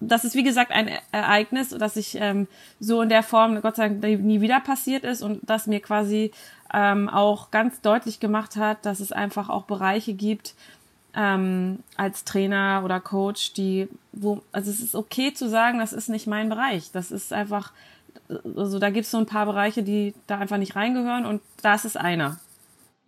[0.00, 2.48] das ist wie gesagt ein Ereignis, das sich ähm,
[2.80, 6.32] so in der Form Gott sei Dank nie wieder passiert ist und das mir quasi
[6.72, 10.54] ähm, auch ganz deutlich gemacht hat, dass es einfach auch Bereiche gibt
[11.14, 16.08] ähm, als Trainer oder Coach, die wo also es ist okay zu sagen, das ist
[16.08, 17.72] nicht mein Bereich, das ist einfach
[18.56, 21.84] also da gibt es so ein paar Bereiche, die da einfach nicht reingehören und das
[21.84, 22.38] ist einer.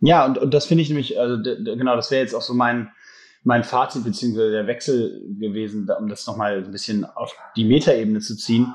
[0.01, 2.91] Ja, und, und das finde ich nämlich, also genau, das wäre jetzt auch so mein,
[3.45, 8.37] mein Fazit beziehungsweise der Wechsel gewesen, um das nochmal ein bisschen auf die Metaebene zu
[8.37, 8.75] ziehen,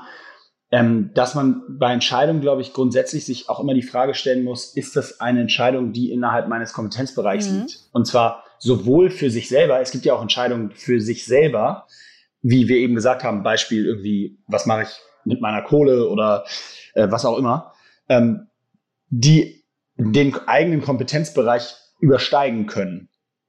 [0.70, 4.76] ähm, dass man bei Entscheidungen, glaube ich, grundsätzlich sich auch immer die Frage stellen muss,
[4.76, 7.60] ist das eine Entscheidung, die innerhalb meines Kompetenzbereichs mhm.
[7.60, 7.80] liegt?
[7.92, 11.86] Und zwar sowohl für sich selber, es gibt ja auch Entscheidungen für sich selber,
[12.42, 14.88] wie wir eben gesagt haben, Beispiel irgendwie, was mache ich
[15.24, 16.44] mit meiner Kohle oder
[16.94, 17.72] äh, was auch immer,
[18.08, 18.48] ähm,
[19.08, 19.64] die
[19.96, 23.07] den eigenen Kompetenzbereich übersteigen können.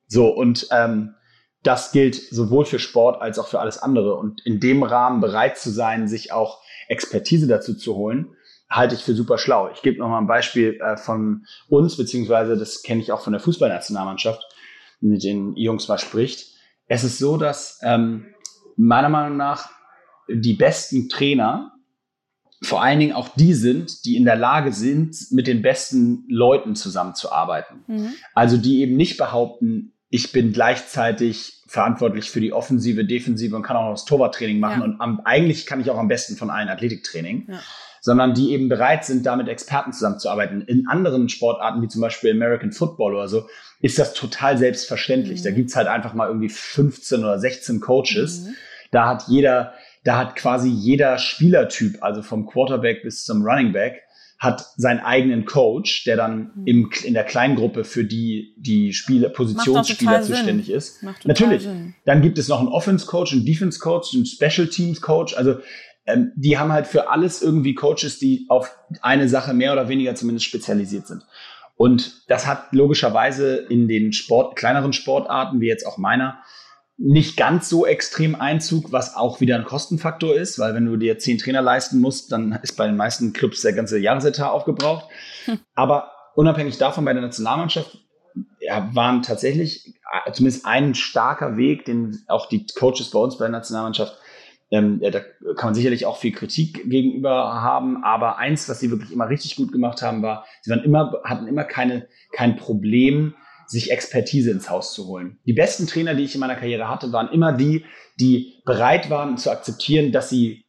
[0.09, 1.15] So, und ähm,
[1.63, 4.15] das gilt sowohl für Sport als auch für alles andere.
[4.15, 8.35] Und in dem Rahmen bereit zu sein, sich auch Expertise dazu zu holen,
[8.69, 9.69] halte ich für super schlau.
[9.73, 13.33] Ich gebe noch mal ein Beispiel äh, von uns, beziehungsweise das kenne ich auch von
[13.33, 14.43] der Fußballnationalmannschaft.
[15.01, 16.55] mit den Jungs mal spricht.
[16.87, 18.25] Es ist so, dass ähm,
[18.75, 19.69] meiner Meinung nach
[20.27, 21.73] die besten Trainer
[22.61, 26.75] vor allen Dingen auch die sind, die in der Lage sind, mit den besten Leuten
[26.75, 27.83] zusammenzuarbeiten.
[27.87, 28.13] Mhm.
[28.33, 33.77] Also die eben nicht behaupten, ich bin gleichzeitig verantwortlich für die Offensive, Defensive und kann
[33.77, 34.79] auch noch das Torwarttraining machen.
[34.79, 34.85] Ja.
[34.85, 37.47] Und am, eigentlich kann ich auch am besten von allen Athletiktraining.
[37.47, 37.59] Ja.
[38.01, 40.61] Sondern die eben bereit sind, da mit Experten zusammenzuarbeiten.
[40.61, 43.47] In anderen Sportarten, wie zum Beispiel American Football oder so,
[43.81, 45.41] ist das total selbstverständlich.
[45.41, 45.43] Mhm.
[45.43, 48.45] Da gibt's halt einfach mal irgendwie 15 oder 16 Coaches.
[48.45, 48.55] Mhm.
[48.91, 49.73] Da hat jeder,
[50.05, 54.01] da hat quasi jeder Spielertyp, also vom Quarterback bis zum Running Back,
[54.39, 56.65] hat seinen eigenen Coach, der dann mhm.
[56.65, 60.75] im, in der Kleingruppe für die, die Spieler, Positionsspieler zuständig Sinn.
[60.75, 61.03] ist.
[61.25, 61.63] Natürlich.
[61.63, 61.93] Sinn.
[62.05, 65.35] Dann gibt es noch einen Offense Coach, einen Defense Coach, einen Special Teams Coach.
[65.35, 65.57] Also
[66.05, 70.15] ähm, die haben halt für alles irgendwie Coaches, die auf eine Sache mehr oder weniger
[70.15, 71.23] zumindest spezialisiert sind.
[71.75, 76.39] Und das hat logischerweise in den Sport, kleineren Sportarten, wie jetzt auch meiner,
[77.01, 81.17] nicht ganz so extrem Einzug, was auch wieder ein Kostenfaktor ist, weil wenn du dir
[81.17, 85.05] zehn Trainer leisten musst, dann ist bei den meisten Clubs der ganze Jahresetat aufgebraucht.
[85.45, 85.59] Hm.
[85.75, 87.97] Aber unabhängig davon bei der Nationalmannschaft
[88.59, 89.93] ja, waren tatsächlich
[90.25, 94.17] äh, zumindest ein starker Weg, den auch die Coaches bei uns bei der Nationalmannschaft,
[94.71, 95.21] ähm, ja, da
[95.55, 99.55] kann man sicherlich auch viel Kritik gegenüber haben, aber eins, was sie wirklich immer richtig
[99.55, 103.33] gut gemacht haben, war, sie waren immer, hatten immer keine, kein Problem,
[103.69, 105.39] sich Expertise ins Haus zu holen.
[105.45, 107.85] Die besten Trainer, die ich in meiner Karriere hatte, waren immer die,
[108.19, 110.65] die bereit waren zu akzeptieren, dass sie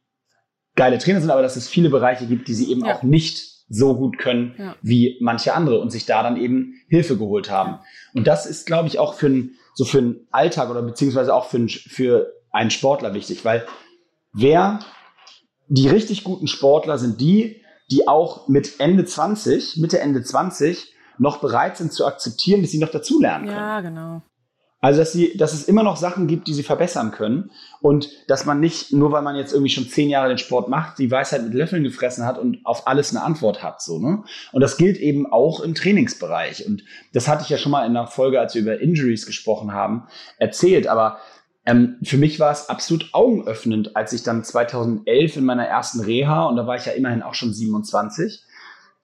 [0.75, 2.95] geile Trainer sind, aber dass es viele Bereiche gibt, die sie eben ja.
[2.95, 4.75] auch nicht so gut können ja.
[4.81, 7.79] wie manche andere und sich da dann eben Hilfe geholt haben.
[8.13, 11.45] Und das ist, glaube ich, auch für einen, so für einen Alltag oder beziehungsweise auch
[11.45, 13.65] für, einen, für einen Sportler wichtig, weil
[14.33, 14.81] wer
[15.69, 21.37] die richtig guten Sportler sind die, die auch mit Ende 20, Mitte Ende 20 noch
[21.37, 23.57] bereit sind zu akzeptieren, dass sie noch dazulernen können.
[23.57, 24.21] Ja, genau.
[24.83, 28.47] Also, dass, sie, dass es immer noch Sachen gibt, die sie verbessern können und dass
[28.47, 31.43] man nicht, nur weil man jetzt irgendwie schon zehn Jahre den Sport macht, die Weisheit
[31.43, 33.83] mit Löffeln gefressen hat und auf alles eine Antwort hat.
[33.83, 34.23] So, ne?
[34.51, 36.65] Und das gilt eben auch im Trainingsbereich.
[36.65, 39.71] Und das hatte ich ja schon mal in einer Folge, als wir über Injuries gesprochen
[39.71, 40.07] haben,
[40.39, 40.87] erzählt.
[40.87, 41.19] Aber
[41.67, 46.45] ähm, für mich war es absolut augenöffnend, als ich dann 2011 in meiner ersten Reha,
[46.45, 48.43] und da war ich ja immerhin auch schon 27,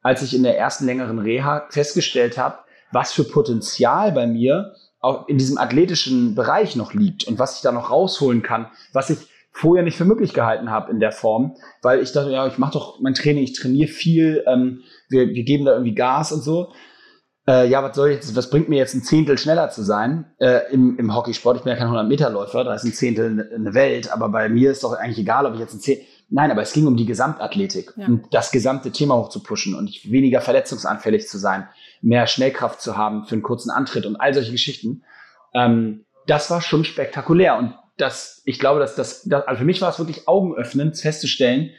[0.08, 2.60] als ich in der ersten längeren Reha festgestellt habe,
[2.94, 7.62] was für Potenzial bei mir auch in diesem athletischen Bereich noch liegt und was ich
[7.62, 9.18] da noch rausholen kann, was ich
[9.52, 12.72] vorher nicht für möglich gehalten habe in der Form, weil ich dachte, ja, ich mache
[12.72, 16.72] doch mein Training, ich trainiere viel, ähm, wir, wir geben da irgendwie Gas und so.
[17.46, 20.72] Äh, ja, was soll jetzt, was bringt mir jetzt ein Zehntel schneller zu sein äh,
[20.72, 21.58] im, im Hockeysport?
[21.58, 24.86] Ich bin ja kein 100-Meter-Läufer, da ist ein Zehntel eine Welt, aber bei mir ist
[24.86, 27.94] doch eigentlich egal, ob ich jetzt ein Zehntel Nein, aber es ging um die Gesamtathletik
[27.96, 28.08] ja.
[28.08, 31.70] und das gesamte Thema hochzupuschen und weniger verletzungsanfällig zu sein,
[32.02, 35.04] mehr Schnellkraft zu haben für einen kurzen Antritt und all solche Geschichten.
[35.54, 39.82] Ähm, das war schon spektakulär und das, ich glaube, dass das, das also für mich
[39.82, 41.72] war es wirklich augenöffnend festzustellen,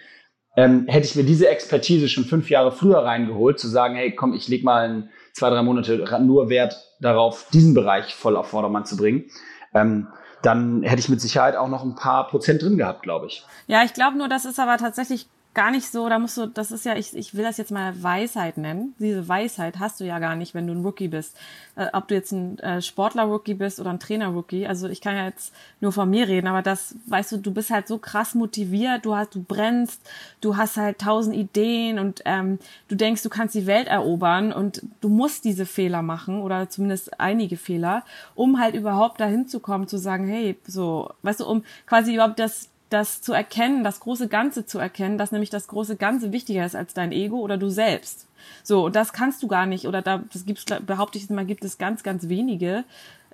[0.57, 4.35] ähm, hätte ich mir diese Expertise schon fünf Jahre früher reingeholt, zu sagen, hey, komm,
[4.35, 8.85] ich leg mal ein, zwei, drei Monate nur Wert darauf, diesen Bereich voll auf Vordermann
[8.85, 9.27] zu bringen.
[9.75, 10.09] Ähm,
[10.43, 13.45] dann hätte ich mit Sicherheit auch noch ein paar Prozent drin gehabt, glaube ich.
[13.67, 16.71] Ja, ich glaube nur, das ist aber tatsächlich gar nicht so, da musst du, das
[16.71, 18.95] ist ja, ich, ich will das jetzt mal Weisheit nennen.
[18.99, 21.37] Diese Weisheit hast du ja gar nicht, wenn du ein Rookie bist.
[21.75, 24.67] Äh, ob du jetzt ein äh, Sportler-Rookie bist oder ein Trainer-Rookie.
[24.67, 27.71] Also ich kann ja jetzt nur von mir reden, aber das, weißt du, du bist
[27.71, 30.01] halt so krass motiviert, du hast, du brennst,
[30.41, 32.59] du hast halt tausend Ideen und ähm,
[32.89, 37.19] du denkst, du kannst die Welt erobern und du musst diese Fehler machen oder zumindest
[37.19, 41.65] einige Fehler, um halt überhaupt dahin zu kommen, zu sagen, hey, so, weißt du, um
[41.87, 45.97] quasi überhaupt das das zu erkennen, das große Ganze zu erkennen, dass nämlich das große
[45.97, 48.27] Ganze wichtiger ist als dein Ego oder du selbst.
[48.63, 51.65] So, und das kannst du gar nicht, oder da, das gibt's, behaupte ich mal, gibt
[51.65, 52.85] es ganz, ganz wenige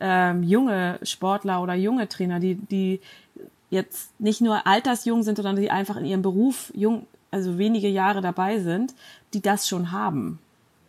[0.01, 3.01] ähm, junge Sportler oder junge Trainer, die, die
[3.71, 8.21] jetzt nicht nur altersjung sind, sondern die einfach in ihrem Beruf jung, also wenige Jahre
[8.21, 8.95] dabei sind,
[9.35, 10.39] die das schon haben.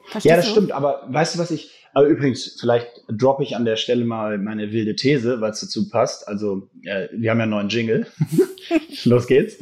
[0.06, 0.52] Verstehst ja, das du?
[0.52, 4.38] stimmt, aber weißt du, was ich, aber übrigens, vielleicht droppe ich an der Stelle mal
[4.38, 6.28] meine wilde These, weil es dazu passt.
[6.28, 8.06] Also, äh, wir haben ja einen neuen Jingle.
[9.06, 9.58] Los geht's.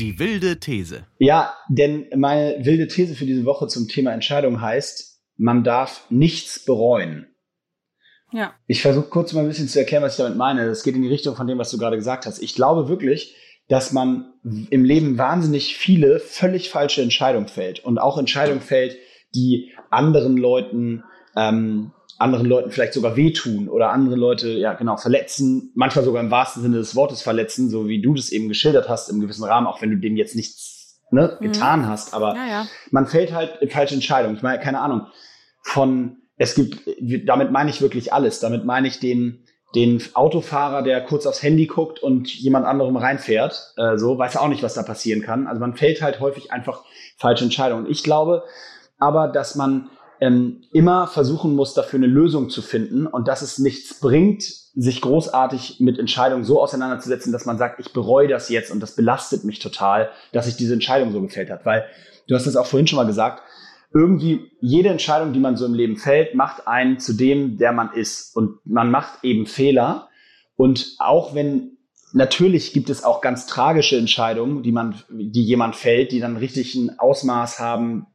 [0.00, 1.04] Die wilde These.
[1.18, 6.64] Ja, denn meine wilde These für diese Woche zum Thema Entscheidung heißt, man darf nichts
[6.64, 7.28] bereuen.
[8.32, 8.52] Ja.
[8.66, 10.66] Ich versuche kurz mal ein bisschen zu erklären, was ich damit meine.
[10.66, 12.42] Das geht in die Richtung von dem, was du gerade gesagt hast.
[12.42, 13.36] Ich glaube wirklich,
[13.68, 14.32] dass man
[14.70, 18.96] im Leben wahnsinnig viele völlig falsche Entscheidungen fällt und auch Entscheidungen fällt,
[19.36, 21.04] die anderen Leuten,
[21.36, 26.30] ähm, anderen Leuten vielleicht sogar wehtun oder andere Leute, ja genau, verletzen, manchmal sogar im
[26.30, 29.66] wahrsten Sinne des Wortes verletzen, so wie du das eben geschildert hast im gewissen Rahmen,
[29.66, 31.44] auch wenn du dem jetzt nichts ne, mhm.
[31.44, 32.14] getan hast.
[32.14, 32.66] Aber ja, ja.
[32.90, 34.36] man fällt halt in falsche Entscheidungen.
[34.36, 35.06] Ich meine, keine Ahnung,
[35.62, 36.80] von es gibt,
[37.26, 38.40] damit meine ich wirklich alles.
[38.40, 43.74] Damit meine ich den, den Autofahrer, der kurz aufs Handy guckt und jemand anderem reinfährt,
[43.76, 45.46] äh, so, weiß auch nicht, was da passieren kann.
[45.46, 46.84] Also man fällt halt häufig einfach
[47.16, 47.86] falsche Entscheidungen.
[47.88, 48.44] Ich glaube
[49.02, 53.58] aber, dass man ähm, immer versuchen muss, dafür eine Lösung zu finden und dass es
[53.58, 58.70] nichts bringt, sich großartig mit Entscheidungen so auseinanderzusetzen, dass man sagt, ich bereue das jetzt
[58.70, 61.66] und das belastet mich total, dass sich diese Entscheidung so gefällt hat.
[61.66, 61.84] Weil
[62.28, 63.42] du hast es auch vorhin schon mal gesagt,
[63.92, 67.92] irgendwie jede Entscheidung, die man so im Leben fällt, macht einen zu dem, der man
[67.92, 68.34] ist.
[68.36, 70.08] Und man macht eben Fehler.
[70.54, 71.78] Und auch wenn
[72.12, 76.76] natürlich gibt es auch ganz tragische Entscheidungen, die man, die jemand fällt, die dann richtig
[76.76, 78.06] ein Ausmaß haben,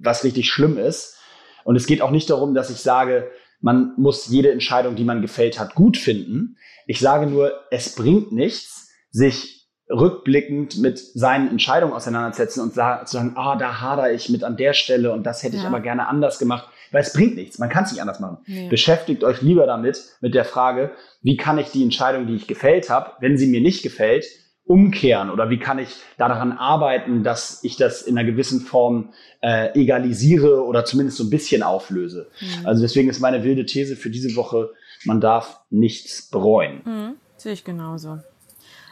[0.00, 1.16] was richtig schlimm ist.
[1.64, 5.20] Und es geht auch nicht darum, dass ich sage, man muss jede Entscheidung, die man
[5.20, 6.56] gefällt hat, gut finden.
[6.86, 9.58] Ich sage nur, es bringt nichts, sich
[9.90, 14.56] rückblickend mit seinen Entscheidungen auseinandersetzen und sa zu sagen, ah, da hader ich mit an
[14.56, 15.62] der Stelle und das hätte ja.
[15.62, 17.58] ich aber gerne anders gemacht, weil es bringt nichts.
[17.58, 18.38] Man kann es nicht anders machen.
[18.46, 18.68] Nee.
[18.68, 20.92] Beschäftigt euch lieber damit, mit der Frage,
[21.22, 24.26] wie kann ich die Entscheidung, die ich gefällt habe, wenn sie mir nicht gefällt,
[24.68, 29.72] umkehren oder wie kann ich daran arbeiten, dass ich das in einer gewissen Form äh,
[29.78, 32.30] egalisiere oder zumindest so ein bisschen auflöse.
[32.40, 32.66] Mhm.
[32.66, 34.70] Also deswegen ist meine wilde These für diese Woche,
[35.04, 36.82] man darf nichts bereuen.
[36.84, 37.14] Mhm.
[37.38, 38.18] Sehe ich genauso.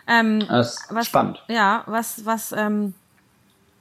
[0.09, 1.45] Ähm, das ist was, spannend.
[1.49, 2.95] Ja, was, was, ähm,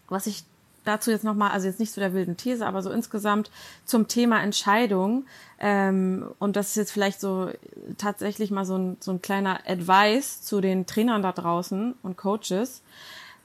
[0.10, 0.44] was ich
[0.86, 3.52] dazu jetzt nochmal, also jetzt nicht zu der wilden These, aber so insgesamt
[3.86, 5.26] zum Thema Entscheidung.
[5.60, 7.50] Ähm, und das ist jetzt vielleicht so
[7.98, 12.82] tatsächlich mal so ein, so ein kleiner Advice zu den Trainern da draußen und Coaches.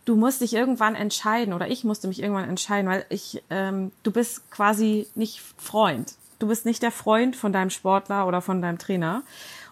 [0.04, 4.10] Du musst dich irgendwann entscheiden oder ich musste mich irgendwann entscheiden, weil ich, ähm, du
[4.10, 6.14] bist quasi nicht Freund.
[6.38, 9.22] Du bist nicht der Freund von deinem Sportler oder von deinem Trainer.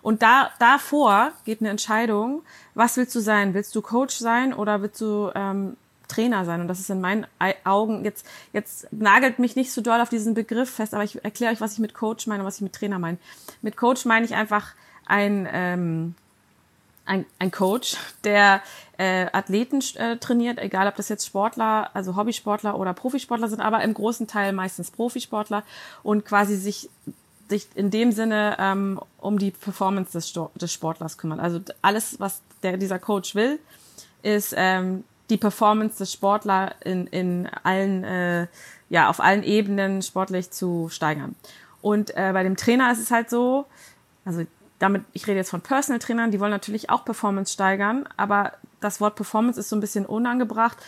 [0.03, 2.43] Und da davor geht eine Entscheidung,
[2.75, 3.55] was willst du sein?
[3.55, 5.77] Willst du Coach sein oder willst du ähm,
[6.09, 6.61] Trainer sein?
[6.61, 7.27] Und das ist in meinen
[7.65, 11.53] Augen, jetzt, jetzt nagelt mich nicht so doll auf diesen Begriff fest, aber ich erkläre
[11.53, 13.19] euch, was ich mit Coach meine und was ich mit Trainer meine.
[13.63, 14.75] Mit Coach meine ich einfach
[15.07, 16.15] ein, ähm,
[17.05, 18.63] ein, ein Coach, der
[18.99, 23.83] äh, Athleten äh, trainiert, egal ob das jetzt Sportler, also Hobbysportler oder Profisportler sind, aber
[23.83, 25.63] im großen Teil meistens Profisportler
[26.03, 26.91] und quasi sich
[27.49, 31.41] sich in dem Sinne ähm, um die Performance des, des Sportlers kümmert.
[31.41, 33.59] Also alles, was der, dieser Coach will,
[34.23, 38.47] ist ähm, die Performance des Sportlers in, in allen, äh,
[38.89, 41.35] ja, auf allen Ebenen sportlich zu steigern.
[41.83, 43.67] Und äh, bei dem Trainer ist es halt so,
[44.25, 44.45] also
[44.79, 49.01] damit, ich rede jetzt von Personal Trainern, die wollen natürlich auch Performance steigern, aber das
[49.01, 50.79] Wort Performance ist so ein bisschen unangebracht,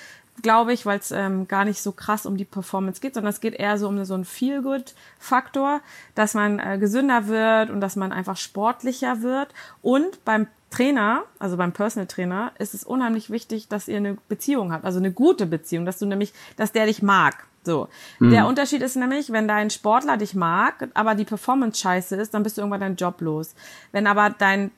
[0.43, 3.41] glaube ich, weil es ähm, gar nicht so krass um die Performance geht, sondern es
[3.41, 5.81] geht eher so um so einen Feel-Good-Faktor,
[6.15, 9.53] dass man äh, gesünder wird und dass man einfach sportlicher wird.
[9.83, 14.73] Und beim Trainer, also beim Personal Trainer, ist es unheimlich wichtig, dass ihr eine Beziehung
[14.73, 17.47] habt, also eine gute Beziehung, dass du nämlich, dass der dich mag.
[17.65, 17.89] So.
[18.21, 18.31] Mhm.
[18.31, 22.43] Der Unterschied ist nämlich, wenn dein Sportler dich mag, aber die Performance scheiße ist, dann
[22.43, 23.55] bist du irgendwann deinen Job los.
[23.93, 24.71] Wenn aber dein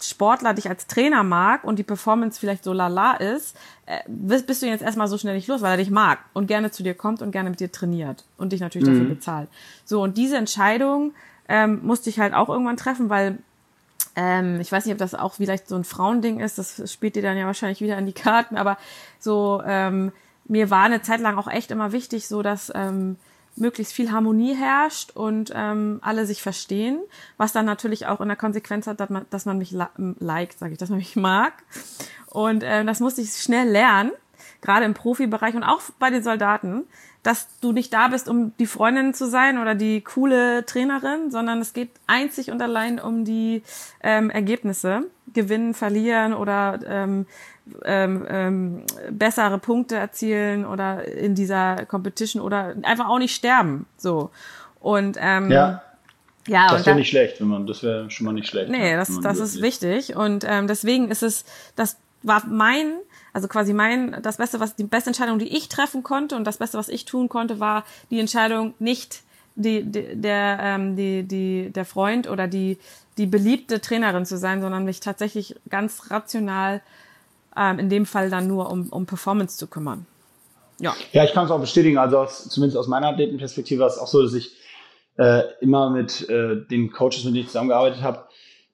[0.00, 4.62] Sportler dich als Trainer mag und die Performance vielleicht so lala ist, äh, bist, bist
[4.62, 6.94] du jetzt erstmal so schnell nicht los, weil er dich mag und gerne zu dir
[6.94, 8.92] kommt und gerne mit dir trainiert und dich natürlich mhm.
[8.92, 9.48] dafür bezahlt.
[9.84, 11.12] So, und diese Entscheidung
[11.48, 13.38] ähm, musste ich halt auch irgendwann treffen, weil
[14.16, 17.22] ähm, ich weiß nicht, ob das auch vielleicht so ein Frauending ist, das spielt dir
[17.22, 18.76] dann ja wahrscheinlich wieder in die Karten, aber
[19.18, 20.12] so, ähm,
[20.44, 23.16] mir war eine Zeit lang auch echt immer wichtig, so dass ähm,
[23.56, 27.00] möglichst viel Harmonie herrscht und ähm, alle sich verstehen,
[27.36, 30.72] was dann natürlich auch in der Konsequenz hat, dass man, dass man mich liked, sage
[30.72, 31.52] ich, dass man mich mag.
[32.26, 34.12] Und äh, das musste ich schnell lernen,
[34.62, 36.84] gerade im Profibereich und auch bei den Soldaten,
[37.22, 41.60] dass du nicht da bist, um die Freundin zu sein oder die coole Trainerin, sondern
[41.60, 43.62] es geht einzig und allein um die
[44.02, 47.26] ähm, Ergebnisse, gewinnen, verlieren oder ähm,
[47.84, 53.86] ähm, ähm, bessere Punkte erzielen oder in dieser Competition oder einfach auch nicht sterben.
[53.96, 54.30] So.
[54.80, 55.82] Und ähm, ja.
[56.48, 58.68] Ja, das wäre nicht schlecht, wenn man, das wäre schon mal nicht schlecht.
[58.68, 60.16] Nee, das, das ist wichtig.
[60.16, 61.44] Und ähm, deswegen ist es,
[61.76, 62.94] das war mein,
[63.32, 66.58] also quasi mein, das Beste, was, die beste Entscheidung, die ich treffen konnte und das
[66.58, 69.22] Beste, was ich tun konnte, war die Entscheidung, nicht
[69.54, 72.78] die, die, der, ähm, die, die, der Freund oder die,
[73.18, 76.82] die beliebte Trainerin zu sein, sondern mich tatsächlich ganz rational
[77.56, 80.06] ähm, in dem Fall dann nur um, um Performance zu kümmern.
[80.78, 80.94] Ja.
[81.12, 81.98] Ja, ich kann es auch bestätigen.
[81.98, 84.56] Also aus, zumindest aus meiner Athletenperspektive war es auch so, dass ich
[85.16, 88.24] äh, immer mit äh, den Coaches, mit denen ich zusammengearbeitet habe,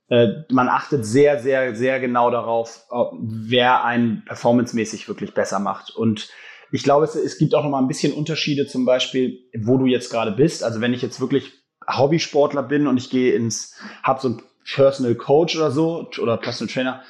[0.09, 2.87] man achtet sehr, sehr, sehr genau darauf,
[3.21, 5.91] wer einen performancemäßig wirklich besser macht.
[5.91, 6.31] Und
[6.71, 9.87] ich glaube, es, es gibt auch noch mal ein bisschen Unterschiede, zum Beispiel, wo du
[9.87, 10.65] jetzt gerade bist.
[10.65, 11.53] Also wenn ich jetzt wirklich
[11.87, 14.43] Hobbysportler bin und ich gehe ins, habe so einen
[14.75, 17.03] Personal Coach oder so oder Personal Trainer,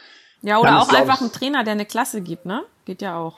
[0.42, 2.62] ja, oder auch einfach ein Trainer, der eine Klasse gibt, ne?
[2.84, 3.36] Geht ja auch.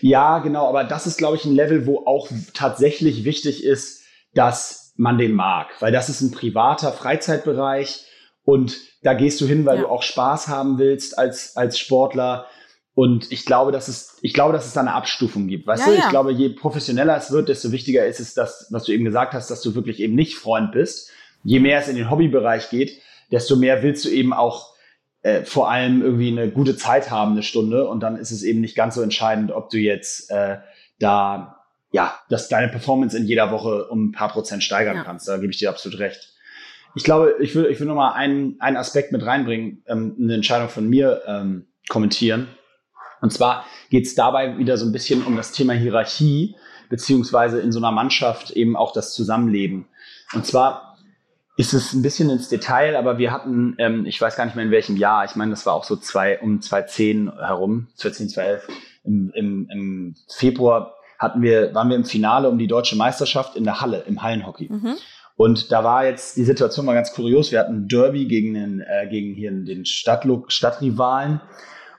[0.00, 4.94] Ja, genau, aber das ist, glaube ich, ein Level, wo auch tatsächlich wichtig ist, dass
[4.96, 8.06] man den mag, weil das ist ein privater Freizeitbereich
[8.44, 9.82] und da gehst du hin, weil Ja.
[9.82, 12.46] du auch Spaß haben willst als, als Sportler.
[12.94, 15.66] Und ich glaube, dass es, ich glaube, dass es da eine Abstufung gibt.
[15.66, 16.04] Weißt Ja, du, ja.
[16.04, 19.32] ich glaube, je professioneller es wird, desto wichtiger ist es, dass, was du eben gesagt
[19.34, 21.10] hast, dass du wirklich eben nicht Freund bist.
[21.42, 23.00] Je mehr es in den Hobbybereich geht,
[23.32, 24.74] desto mehr willst du eben auch
[25.22, 27.88] äh, vor allem irgendwie eine gute Zeit haben, eine Stunde.
[27.88, 30.58] Und dann ist es eben nicht ganz so entscheidend, ob du jetzt äh,
[31.00, 35.02] da, ja, dass deine Performance in jeder Woche um ein paar Prozent steigern Ja.
[35.04, 35.26] kannst.
[35.26, 36.33] Da gebe ich dir absolut recht.
[36.94, 40.68] Ich glaube, ich will, ich will nochmal einen, einen Aspekt mit reinbringen, ähm, eine Entscheidung
[40.68, 42.48] von mir ähm, kommentieren.
[43.20, 46.56] Und zwar geht es dabei wieder so ein bisschen um das Thema Hierarchie,
[46.88, 49.86] beziehungsweise in so einer Mannschaft eben auch das Zusammenleben.
[50.34, 50.98] Und zwar
[51.56, 54.64] ist es ein bisschen ins Detail, aber wir hatten, ähm, ich weiß gar nicht mehr
[54.64, 58.68] in welchem Jahr, ich meine, das war auch so zwei, um 2010 herum, 2010, 2011,
[59.04, 63.64] im, im, im Februar hatten wir, waren wir im Finale um die deutsche Meisterschaft in
[63.64, 64.68] der Halle, im Hallenhockey.
[64.70, 64.96] Mhm.
[65.36, 67.50] Und da war jetzt, die Situation war ganz kurios.
[67.50, 71.40] Wir hatten ein Derby gegen den, äh, gegen hier den Stadtlo Stadtrivalen.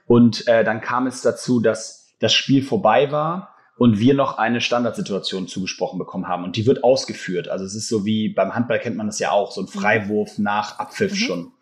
[0.06, 4.62] Und äh, dann kam es dazu, dass das Spiel vorbei war und wir noch eine
[4.62, 6.44] Standardsituation zugesprochen bekommen haben.
[6.44, 7.48] Und die wird ausgeführt.
[7.48, 10.38] Also es ist so wie beim Handball kennt man das ja auch, so ein Freiwurf
[10.38, 11.16] nach Abpfiff Mhm.
[11.16, 11.52] schon.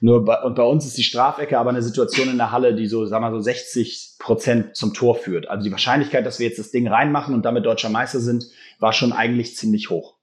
[0.00, 2.88] Nur bei, und bei uns ist die Strafecke aber eine Situation in der Halle, die
[2.88, 5.48] so, sagen wir mal, so 60 Prozent zum Tor führt.
[5.48, 8.46] Also die Wahrscheinlichkeit, dass wir jetzt das Ding reinmachen und damit deutscher Meister sind,
[8.80, 10.16] war schon eigentlich ziemlich hoch.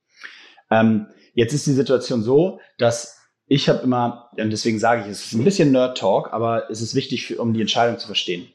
[0.71, 5.25] Ähm, jetzt ist die Situation so, dass ich habe immer, und deswegen sage ich, es
[5.25, 8.47] ist ein bisschen Nerd-Talk, aber es ist wichtig, für, um die Entscheidung zu verstehen.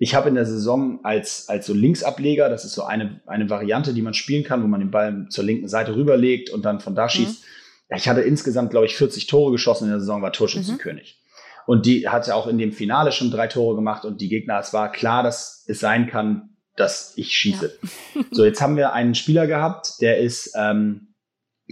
[0.00, 3.94] Ich habe in der Saison als, als so Linksableger, das ist so eine, eine Variante,
[3.94, 6.94] die man spielen kann, wo man den Ball zur linken Seite rüberlegt und dann von
[6.94, 7.44] da schießt.
[7.96, 11.20] Ich hatte insgesamt, glaube ich, 40 Tore geschossen in der Saison, war Torschützenkönig.
[11.66, 14.72] Und die hatte auch in dem Finale schon drei Tore gemacht und die Gegner, es
[14.72, 17.78] war klar, dass es sein kann, dass ich schieße.
[18.30, 21.09] So, jetzt haben wir einen Spieler gehabt, der ist ähm,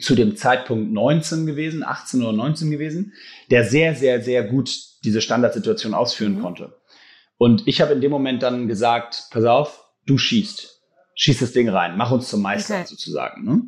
[0.00, 3.12] zu dem Zeitpunkt 19 gewesen, 18 oder 19 gewesen,
[3.50, 4.70] der sehr, sehr, sehr gut
[5.04, 6.42] diese Standardsituation ausführen Mhm.
[6.42, 6.76] konnte.
[7.36, 10.80] Und ich habe in dem Moment dann gesagt, pass auf, du schießt.
[11.14, 12.86] Schieß das Ding rein, mach uns zum Meister Okay.
[12.86, 13.44] sozusagen.
[13.44, 13.62] Ne?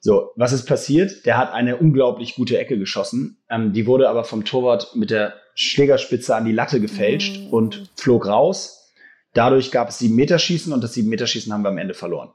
[0.00, 1.26] So, was ist passiert?
[1.26, 3.38] Der hat eine unglaublich gute Ecke geschossen.
[3.48, 7.46] Ähm, die wurde aber vom Torwart mit der Schlägerspitze an die Latte gefälscht Mhm.
[7.48, 8.90] und flog raus.
[9.34, 12.30] Dadurch gab es sieben Meterschießen und das sieben Meterschießen haben wir am Ende verloren.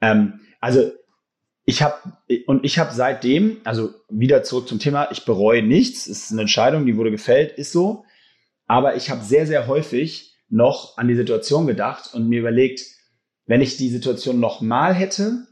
[0.00, 0.90] Ähm, also
[1.64, 1.96] ich habe
[2.46, 6.06] und ich habe seitdem, also wieder zurück zum Thema, ich bereue nichts.
[6.06, 8.04] Es ist eine Entscheidung, die wurde gefällt, ist so.
[8.66, 12.82] Aber ich habe sehr, sehr häufig noch an die Situation gedacht und mir überlegt,
[13.46, 15.46] wenn ich die Situation nochmal hätte,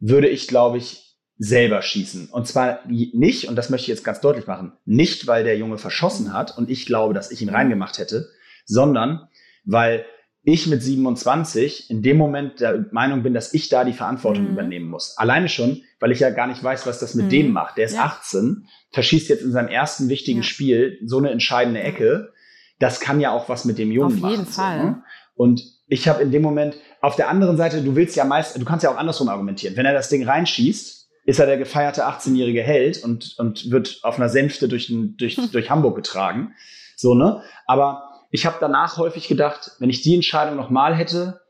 [0.00, 2.30] würde ich, glaube ich, selber schießen.
[2.30, 5.78] Und zwar nicht, und das möchte ich jetzt ganz deutlich machen, nicht, weil der Junge
[5.78, 8.28] verschossen hat und ich glaube, dass ich ihn reingemacht hätte,
[8.64, 9.28] sondern
[9.64, 10.04] weil
[10.42, 14.50] ich mit 27 in dem Moment der Meinung bin, dass ich da die Verantwortung Mhm.
[14.52, 15.16] übernehmen muss.
[15.18, 17.30] Alleine schon, weil ich ja gar nicht weiß, was das mit Mhm.
[17.30, 17.76] dem macht.
[17.76, 18.04] Der ist Ja.
[18.04, 20.44] 18, verschießt jetzt in seinem ersten wichtigen Ja.
[20.44, 22.32] Spiel so eine entscheidende Ecke.
[22.78, 24.30] Das kann ja auch was mit dem Jungen Auf machen.
[24.32, 24.78] jeden so, Fall.
[24.84, 25.02] ne?
[25.34, 28.64] Und ich habe in dem Moment, auf der anderen Seite, du willst ja meist, du
[28.64, 29.76] kannst ja auch andersrum argumentieren.
[29.76, 34.16] Wenn er das Ding reinschießt, ist er der gefeierte 18-jährige Held und, und wird auf
[34.16, 36.52] einer Sänfte durch, durch, durch Hamburg getragen.
[36.96, 37.42] So, ne?
[37.66, 41.40] Aber ich habe danach häufig gedacht, wenn ich die Entscheidung nochmal hätte,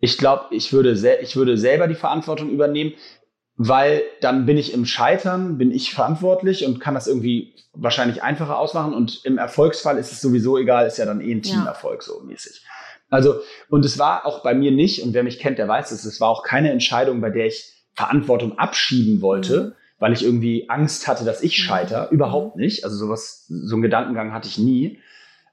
[0.00, 2.92] ich glaube, ich würde, ich würde selber die Verantwortung übernehmen,
[3.56, 8.58] weil dann bin ich im Scheitern, bin ich verantwortlich und kann das irgendwie wahrscheinlich einfacher
[8.58, 8.92] ausmachen.
[8.94, 11.52] Und im Erfolgsfall ist es sowieso egal, ist ja dann eh ein Ja.
[11.52, 12.64] Teamerfolg so mäßig.
[13.10, 16.04] Also, und es war auch bei mir nicht, und wer mich kennt, der weiß es,
[16.04, 21.06] es war auch keine Entscheidung, bei der ich Verantwortung abschieben wollte, weil ich irgendwie Angst
[21.06, 22.10] hatte, dass ich scheiter.
[22.10, 22.84] Überhaupt nicht.
[22.84, 24.98] Also sowas, so einen Gedankengang hatte ich nie.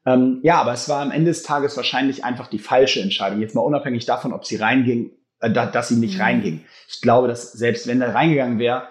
[0.06, 3.40] Ähm, ja, aber es war am Ende des Tages wahrscheinlich einfach die falsche Entscheidung.
[3.40, 6.22] Jetzt mal unabhängig davon, ob sie reinging, äh, da, dass sie nicht Mhm.
[6.22, 6.66] reinging.
[6.90, 8.88] Ich glaube, dass selbst wenn er reingegangen wäre,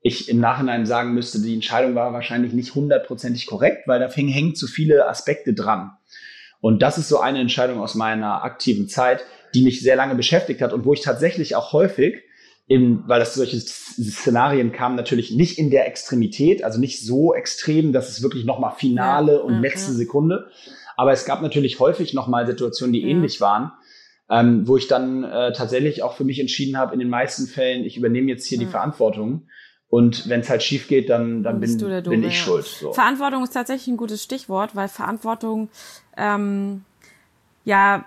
[0.00, 4.28] ich im Nachhinein sagen müsste, die Entscheidung war wahrscheinlich nicht hundertprozentig korrekt, weil da hängen,
[4.28, 5.90] hängen zu viele Aspekte dran.
[6.60, 10.62] Und das ist so eine Entscheidung aus meiner aktiven Zeit, die mich sehr lange beschäftigt
[10.62, 12.22] hat und wo ich tatsächlich auch häufig,
[12.68, 17.92] im, weil das solche Szenarien kamen, natürlich nicht in der Extremität, also nicht so extrem,
[17.92, 19.92] dass es wirklich nochmal Finale und ja, letzte.
[19.92, 20.50] Sekunde.
[20.96, 23.08] Aber es gab natürlich häufig nochmal Situationen, die Ja.
[23.08, 23.72] ähnlich waren,
[24.28, 27.84] ähm, wo ich dann äh, tatsächlich auch für mich entschieden habe, in den meisten Fällen,
[27.84, 28.70] ich übernehme jetzt hier die Ja.
[28.70, 29.46] Verantwortung.
[29.88, 32.44] Und wenn es halt schief geht, dann, dann bin, bist du der bin ich ja.
[32.44, 32.66] schuld.
[32.66, 32.92] So.
[32.92, 35.68] Verantwortung ist tatsächlich ein gutes Stichwort, weil Verantwortung
[36.16, 36.84] ähm,
[37.64, 38.04] ja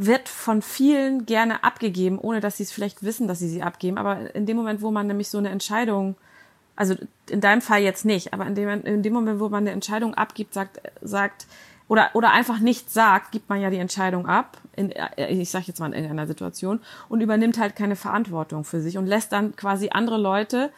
[0.00, 3.98] wird von vielen gerne abgegeben, ohne dass sie es vielleicht wissen, dass sie sie abgeben.
[3.98, 6.14] Aber in dem Moment, wo man nämlich so eine Entscheidung,
[6.76, 6.94] also
[7.28, 10.14] in deinem Fall jetzt nicht, aber in dem, in dem Moment, wo man eine Entscheidung
[10.14, 11.48] abgibt, sagt, sagt
[11.88, 15.64] oder, oder einfach nichts sagt, gibt man ja die Entscheidung ab, in, äh, ich sage
[15.66, 19.56] jetzt mal in irgendeiner Situation, und übernimmt halt keine Verantwortung für sich und lässt dann
[19.56, 20.70] quasi andere Leute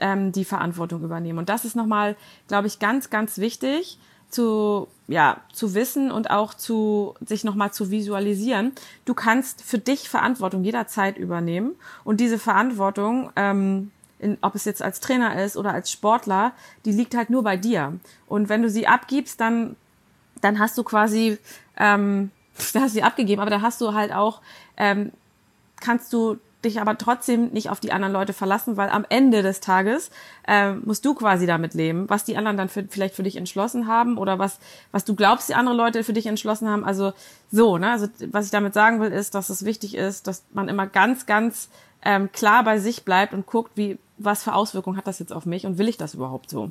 [0.00, 1.40] ähm, die Verantwortung übernehmen.
[1.40, 2.14] Und das ist nochmal,
[2.46, 3.98] glaube ich, ganz, ganz wichtig
[4.30, 8.72] zu, ja, zu wissen und auch zu, sich nochmal zu visualisieren.
[9.04, 11.72] Du kannst für dich Verantwortung jederzeit übernehmen
[12.04, 16.52] und diese Verantwortung, ähm, in, ob es jetzt als Trainer ist oder als Sportler,
[16.84, 17.98] die liegt halt nur bei dir.
[18.26, 19.76] Und wenn du sie abgibst, dann,
[20.40, 21.38] dann hast du quasi,
[21.76, 22.30] ähm,
[22.72, 24.40] da hast du sie abgegeben, aber da hast du halt auch,
[24.76, 25.12] ähm,
[25.80, 29.60] kannst du dich aber trotzdem nicht auf die anderen Leute verlassen, weil am Ende des
[29.60, 30.10] Tages
[30.46, 33.86] äh, musst du quasi damit leben, was die anderen dann für, vielleicht für dich entschlossen
[33.86, 34.58] haben oder was,
[34.90, 36.84] was du glaubst, die anderen Leute für dich entschlossen haben.
[36.84, 37.12] Also
[37.52, 37.92] so, ne?
[37.92, 41.26] Also was ich damit sagen will, ist, dass es wichtig ist, dass man immer ganz,
[41.26, 41.68] ganz
[42.02, 45.46] ähm, klar bei sich bleibt und guckt, wie, was für Auswirkungen hat das jetzt auf
[45.46, 46.70] mich und will ich das überhaupt so?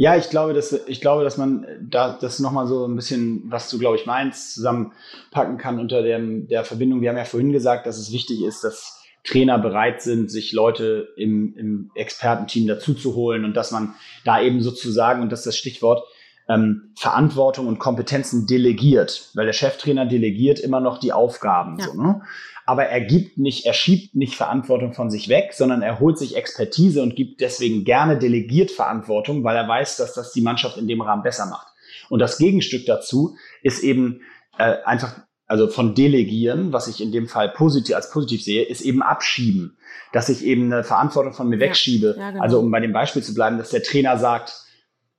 [0.00, 3.68] Ja, ich glaube, dass, ich glaube, dass man da das nochmal so ein bisschen, was
[3.68, 7.00] du, glaube ich, meinst, zusammenpacken kann unter dem, der Verbindung.
[7.00, 11.08] Wir haben ja vorhin gesagt, dass es wichtig ist, dass Trainer bereit sind, sich Leute
[11.16, 13.94] im, im Expertenteam dazu zu holen und dass man
[14.24, 16.04] da eben sozusagen, und das ist das Stichwort,
[16.48, 21.76] ähm, Verantwortung und Kompetenzen delegiert, weil der Cheftrainer delegiert immer noch die Aufgaben.
[21.80, 21.86] Ja.
[21.86, 22.22] So, ne?
[22.68, 26.36] Aber er gibt nicht, er schiebt nicht Verantwortung von sich weg, sondern er holt sich
[26.36, 30.86] Expertise und gibt deswegen gerne delegiert Verantwortung, weil er weiß, dass das die Mannschaft in
[30.86, 31.68] dem Rahmen besser macht.
[32.10, 34.20] Und das Gegenstück dazu ist eben
[34.58, 38.82] äh, einfach, also von delegieren, was ich in dem Fall positiv als positiv sehe, ist
[38.82, 39.78] eben abschieben,
[40.12, 41.62] dass ich eben eine Verantwortung von mir ja.
[41.62, 42.16] wegschiebe.
[42.18, 42.42] Ja, genau.
[42.42, 44.52] Also um bei dem Beispiel zu bleiben, dass der Trainer sagt,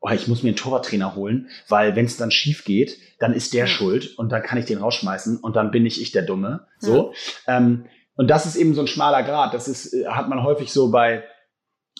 [0.02, 3.54] oh, ich muss mir einen Torwarttrainer holen, weil wenn es dann schief geht, dann ist
[3.54, 3.68] der ja.
[3.68, 6.68] schuld und dann kann ich den rausschmeißen und dann bin ich ich der Dumme.
[6.80, 7.14] So.
[7.48, 7.58] Ja.
[7.58, 7.86] Ähm,
[8.16, 9.54] und das ist eben so ein schmaler Grad.
[9.54, 11.24] Das ist, äh, hat man häufig so bei,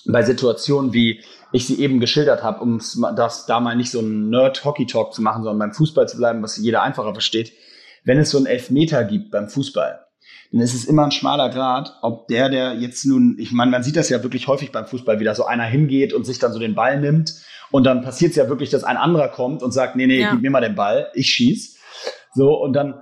[0.06, 2.82] bei Situationen, wie ich sie eben geschildert habe, um
[3.16, 6.58] das da mal nicht so einen Nerd-Hockey-Talk zu machen, sondern beim Fußball zu bleiben, was
[6.58, 7.54] jeder einfacher versteht.
[8.04, 10.06] Wenn es so einen Elfmeter gibt beim Fußball,
[10.52, 13.84] dann ist es immer ein schmaler Grad, ob der, der jetzt nun, ich meine, man
[13.84, 16.54] sieht das ja wirklich häufig beim Fußball, wie da so einer hingeht und sich dann
[16.54, 17.36] so den Ball nimmt
[17.72, 20.32] und dann passiert es ja wirklich, dass ein anderer kommt und sagt, nee, nee, ja.
[20.32, 21.78] gib mir mal den Ball, ich schieß.
[22.34, 23.02] So, und dann,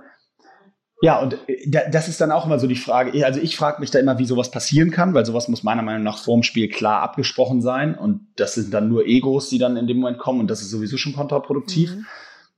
[1.00, 3.90] ja, und äh, das ist dann auch immer so die Frage, also ich frage mich
[3.90, 7.00] da immer, wie sowas passieren kann, weil sowas muss meiner Meinung nach vorm Spiel klar
[7.00, 10.50] abgesprochen sein und das sind dann nur Egos, die dann in dem Moment kommen und
[10.50, 11.94] das ist sowieso schon kontraproduktiv.
[11.94, 12.06] Mhm.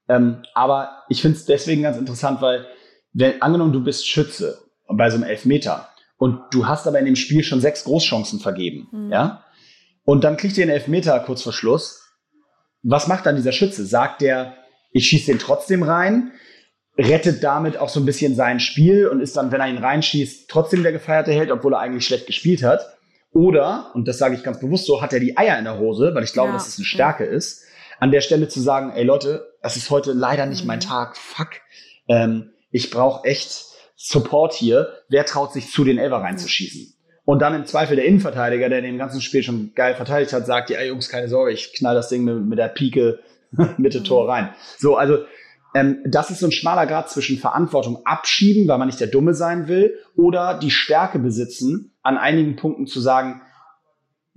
[0.08, 2.66] Ähm, aber ich finde es deswegen ganz interessant, weil,
[3.12, 5.88] wenn, angenommen, du bist Schütze bei so einem Elfmeter
[6.18, 9.12] und du hast aber in dem Spiel schon sechs Großchancen vergeben, mhm.
[9.12, 9.44] ja,
[10.04, 12.02] und dann kriegt ihr einen Elfmeter kurz vor Schluss.
[12.82, 13.84] Was macht dann dieser Schütze?
[13.84, 14.56] Sagt der,
[14.92, 16.32] ich schieße den trotzdem rein,
[16.98, 20.50] rettet damit auch so ein bisschen sein Spiel und ist dann, wenn er ihn reinschießt,
[20.50, 22.98] trotzdem der gefeierte Held, obwohl er eigentlich schlecht gespielt hat.
[23.32, 26.12] Oder, und das sage ich ganz bewusst so, hat er die Eier in der Hose,
[26.14, 26.54] weil ich glaube, ja.
[26.54, 27.30] dass es eine Stärke ja.
[27.30, 27.64] ist,
[28.00, 30.68] an der Stelle zu sagen, ey Leute, das ist heute leider nicht mhm.
[30.68, 31.50] mein Tag, fuck,
[32.08, 33.66] ähm, ich brauche echt
[34.02, 34.88] Support hier.
[35.10, 36.94] Wer traut sich zu, den Elfer reinzuschießen?
[37.26, 40.46] Und dann im Zweifel der Innenverteidiger, der in dem ganzen Spiel schon geil verteidigt hat,
[40.46, 43.18] sagt, ja Jungs, keine Sorge, ich knall das Ding mit, mit der Pike
[43.76, 44.54] Mitte Tor rein.
[44.78, 45.18] So, also
[45.74, 49.34] ähm, das ist so ein schmaler Grad zwischen Verantwortung abschieben, weil man nicht der Dumme
[49.34, 53.42] sein will, oder die Stärke besitzen, an einigen Punkten zu sagen,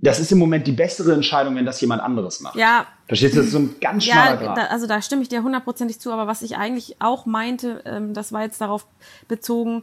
[0.04, 2.56] das ist im Moment die bessere Entscheidung, wenn das jemand anderes macht.
[2.56, 2.86] Ja.
[3.06, 3.38] Verstehst du?
[3.38, 4.58] Das ist so ein ganz schmaler ja, Grad.
[4.58, 8.12] Da, also da stimme ich dir hundertprozentig zu, aber was ich eigentlich auch meinte, ähm,
[8.12, 8.86] das war jetzt darauf
[9.28, 9.82] bezogen,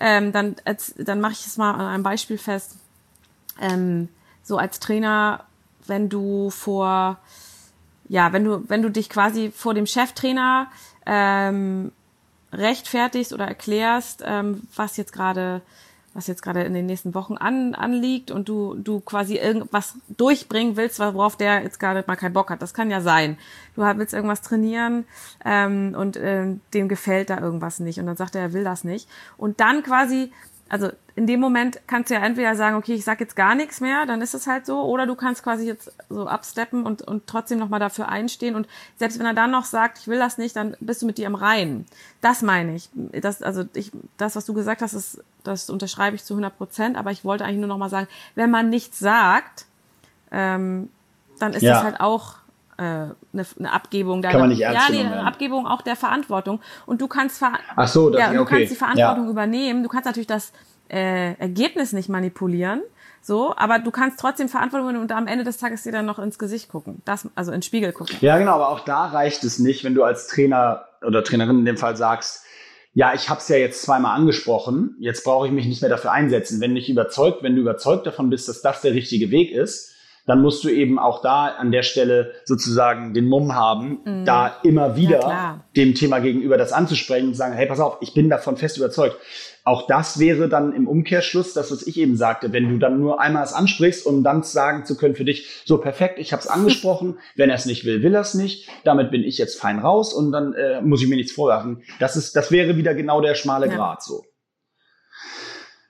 [0.00, 2.76] ähm, dann, als, dann mache ich es mal an einem Beispiel fest.
[3.60, 4.08] Ähm,
[4.42, 5.44] so als Trainer,
[5.86, 7.18] wenn du vor,
[8.08, 10.68] ja, wenn du, wenn du dich quasi vor dem Cheftrainer
[11.04, 11.92] ähm,
[12.52, 15.60] rechtfertigst oder erklärst, ähm, was jetzt gerade
[16.18, 20.76] was jetzt gerade in den nächsten Wochen an, anliegt und du, du quasi irgendwas durchbringen
[20.76, 22.60] willst, worauf der jetzt gerade mal keinen Bock hat.
[22.60, 23.38] Das kann ja sein.
[23.76, 25.04] Du willst irgendwas trainieren
[25.44, 28.82] ähm, und äh, dem gefällt da irgendwas nicht und dann sagt er, er will das
[28.82, 29.08] nicht.
[29.36, 30.32] Und dann quasi
[30.68, 33.80] also in dem Moment kannst du ja entweder sagen, okay, ich sag jetzt gar nichts
[33.80, 37.26] mehr, dann ist es halt so, oder du kannst quasi jetzt so absteppen und, und
[37.26, 38.54] trotzdem nochmal dafür einstehen.
[38.54, 41.18] Und selbst wenn er dann noch sagt, ich will das nicht, dann bist du mit
[41.18, 41.86] dir im Reinen.
[42.20, 42.90] Das meine ich.
[43.20, 46.96] Das, also ich, das, was du gesagt hast, ist, das unterschreibe ich zu 100 Prozent,
[46.96, 49.66] aber ich wollte eigentlich nur nochmal sagen, wenn man nichts sagt,
[50.30, 50.90] ähm,
[51.38, 51.74] dann ist ja.
[51.74, 52.36] das halt auch
[52.78, 55.96] äh, eine, eine Abgebung deiner, Kann man nicht ernst ja, nee, eine Abgebung auch der
[55.96, 56.60] Verantwortung.
[56.86, 58.56] Und du kannst, ver Ach so, das, ja, du okay.
[58.56, 59.30] kannst die Verantwortung ja.
[59.30, 59.82] übernehmen.
[59.82, 60.52] Du kannst natürlich das
[60.88, 62.82] äh, Ergebnis nicht manipulieren.
[63.20, 66.38] So, aber du kannst trotzdem Verantwortung und am Ende des Tages dir dann noch ins
[66.38, 68.16] Gesicht gucken, das, also ins Spiegel gucken.
[68.20, 71.64] Ja, genau, aber auch da reicht es nicht, wenn du als Trainer oder Trainerin in
[71.64, 72.44] dem Fall sagst,
[72.94, 76.12] ja, ich habe es ja jetzt zweimal angesprochen, jetzt brauche ich mich nicht mehr dafür
[76.12, 76.60] einsetzen.
[76.60, 79.94] Wenn dich überzeugt, wenn du überzeugt davon bist, dass das der richtige Weg ist,
[80.28, 84.24] dann musst du eben auch da an der Stelle sozusagen den Mumm haben, mhm.
[84.26, 88.12] da immer wieder ja, dem Thema gegenüber das anzusprechen und sagen, hey, pass auf, ich
[88.12, 89.16] bin davon fest überzeugt.
[89.64, 93.20] Auch das wäre dann im Umkehrschluss das, was ich eben sagte, wenn du dann nur
[93.20, 96.46] einmal es ansprichst, um dann sagen zu können für dich, so perfekt, ich habe es
[96.48, 99.78] angesprochen, wenn er es nicht will, will er es nicht, damit bin ich jetzt fein
[99.78, 101.82] raus und dann äh, muss ich mir nichts vorwerfen.
[102.00, 103.76] Das ist, das wäre wieder genau der schmale ja.
[103.76, 104.24] Grat so.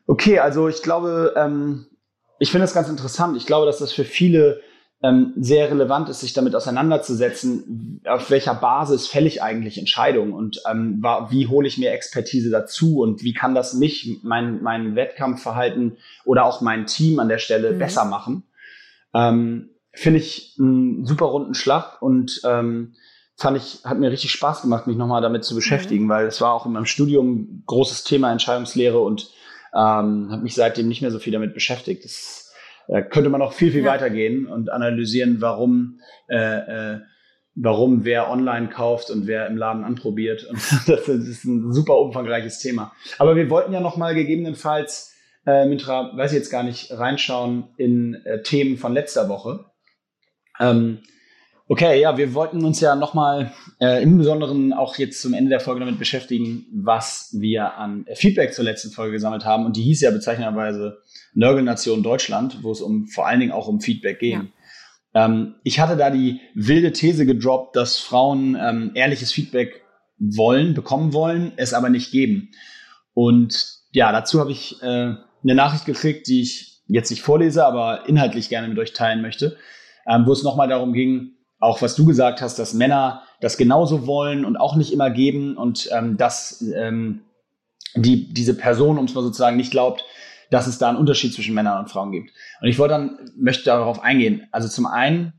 [0.07, 1.87] Okay, also ich glaube, ähm,
[2.39, 3.37] ich finde das ganz interessant.
[3.37, 4.61] Ich glaube, dass das für viele
[5.03, 10.61] ähm, sehr relevant ist, sich damit auseinanderzusetzen, auf welcher Basis fälle ich eigentlich Entscheidungen und
[10.69, 15.99] ähm, wie hole ich mir Expertise dazu und wie kann das mich, mein, mein Wettkampfverhalten
[16.25, 17.79] oder auch mein Team an der Stelle mhm.
[17.79, 18.43] besser machen.
[19.15, 22.95] Ähm, Finde ich einen super runden Schlag und ähm,
[23.37, 26.09] fand ich, hat mir richtig Spaß gemacht, mich nochmal damit zu beschäftigen, mhm.
[26.09, 29.31] weil es war auch in meinem Studium großes Thema Entscheidungslehre und
[29.75, 32.05] ähm, habe mich seitdem nicht mehr so viel damit beschäftigt.
[32.05, 32.53] Das
[32.89, 33.91] äh, könnte man noch viel, viel ja.
[33.91, 36.37] weitergehen und analysieren, warum, äh,
[36.95, 37.01] äh,
[37.55, 40.45] warum wer online kauft und wer im Laden anprobiert.
[40.45, 40.57] Und
[40.87, 42.93] das ist ein super umfangreiches Thema.
[43.19, 45.15] Aber wir wollten ja noch mal gegebenenfalls,
[45.47, 49.67] äh, Mintra, weiß ich jetzt gar nicht, reinschauen in äh, Themen von letzter Woche.
[50.61, 51.01] Ähm,
[51.71, 55.61] Okay, ja, wir wollten uns ja nochmal äh, im Besonderen auch jetzt zum Ende der
[55.61, 59.67] Folge damit beschäftigen, was wir an Feedback zur letzten Folge gesammelt haben.
[59.67, 61.03] Und die hieß ja bezeichnenderweise
[61.35, 64.51] Nörgelnation Deutschland, wo es um vor allen Dingen auch um Feedback ging.
[65.13, 65.27] Ja.
[65.27, 69.83] Ähm, ich hatte da die wilde These gedroppt, dass Frauen ähm, ehrliches Feedback
[70.19, 72.49] wollen, bekommen wollen, es aber nicht geben.
[73.13, 78.09] Und ja, dazu habe ich äh, eine Nachricht gekriegt, die ich jetzt nicht vorlese, aber
[78.09, 79.59] inhaltlich gerne mit euch teilen möchte,
[80.07, 84.07] ähm, wo es nochmal darum ging, auch was du gesagt hast, dass Männer das genauso
[84.07, 87.23] wollen und auch nicht immer geben und ähm, dass ähm,
[87.95, 90.05] die, diese Person, um es mal sozusagen, nicht glaubt,
[90.51, 92.31] dass es da einen Unterschied zwischen Männern und Frauen gibt.
[92.61, 94.47] Und ich wollte dann, möchte darauf eingehen.
[94.51, 95.35] Also zum einen,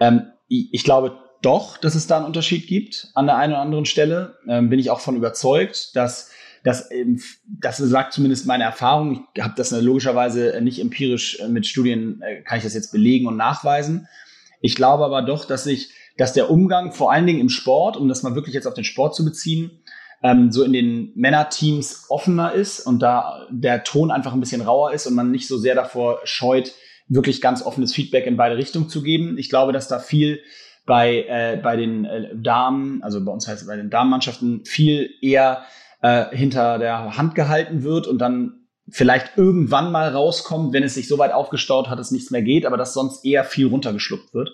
[0.00, 3.84] ähm, ich glaube doch, dass es da einen Unterschied gibt an der einen oder anderen
[3.84, 4.38] Stelle.
[4.48, 6.30] Ähm, bin ich auch von überzeugt, dass
[6.64, 6.88] das,
[7.44, 9.26] das sagt zumindest meine Erfahrung.
[9.34, 13.26] Ich habe das logischerweise nicht empirisch äh, mit Studien, äh, kann ich das jetzt belegen
[13.26, 14.08] und nachweisen.
[14.60, 18.08] Ich glaube aber doch, dass sich, dass der Umgang vor allen Dingen im Sport, um
[18.08, 19.82] das mal wirklich jetzt auf den Sport zu beziehen,
[20.22, 24.92] ähm, so in den Männerteams offener ist und da der Ton einfach ein bisschen rauer
[24.92, 26.72] ist und man nicht so sehr davor scheut,
[27.08, 29.38] wirklich ganz offenes Feedback in beide Richtungen zu geben.
[29.38, 30.40] Ich glaube, dass da viel
[30.86, 35.10] bei, äh, bei den äh, Damen, also bei uns heißt es bei den Damenmannschaften, viel
[35.20, 35.64] eher
[36.02, 38.57] äh, hinter der Hand gehalten wird und dann
[38.90, 42.66] vielleicht irgendwann mal rauskommt, wenn es sich so weit aufgestaut hat, dass nichts mehr geht,
[42.66, 44.50] aber dass sonst eher viel runtergeschluckt wird.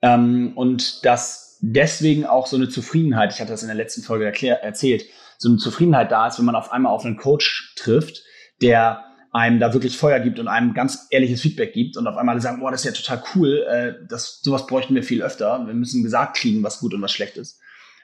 [0.00, 4.24] Ähm, und dass deswegen auch so eine Zufriedenheit, ich hatte das in der letzten Folge
[4.24, 5.04] erklär, erzählt,
[5.38, 8.22] so eine Zufriedenheit da ist, wenn man auf einmal auf einen Coach trifft,
[8.60, 12.40] der einem da wirklich Feuer gibt und einem ganz ehrliches Feedback gibt und auf einmal
[12.40, 15.66] sagen, boah, das ist ja total cool, äh, das, sowas bräuchten wir viel öfter.
[15.66, 17.58] Wir müssen gesagt kriegen, was gut und was schlecht ist.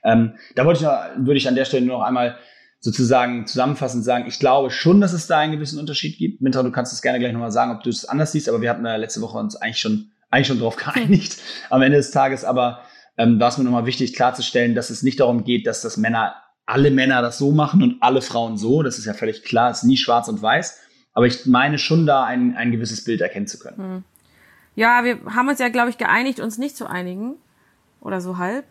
[0.04, 2.38] Ähm, da wollte ich noch, würde ich an der Stelle nur noch einmal
[2.80, 6.40] sozusagen zusammenfassend sagen, ich glaube schon, dass es da einen gewissen Unterschied gibt.
[6.40, 8.70] Mintra, du kannst es gerne gleich nochmal sagen, ob du es anders siehst, aber wir
[8.70, 11.38] hatten ja letzte Woche uns eigentlich schon, eigentlich schon darauf geeinigt
[11.70, 12.44] am Ende des Tages.
[12.44, 12.82] Aber
[13.16, 16.36] ähm, war es mir nochmal wichtig klarzustellen, dass es nicht darum geht, dass das Männer,
[16.66, 18.82] alle Männer das so machen und alle Frauen so.
[18.82, 20.80] Das ist ja völlig klar, es ist nie schwarz und weiß.
[21.14, 23.76] Aber ich meine schon da ein, ein gewisses Bild erkennen zu können.
[23.76, 24.04] Hm.
[24.76, 27.34] Ja, wir haben uns ja, glaube ich, geeinigt, uns nicht zu einigen.
[28.00, 28.64] Oder so halb.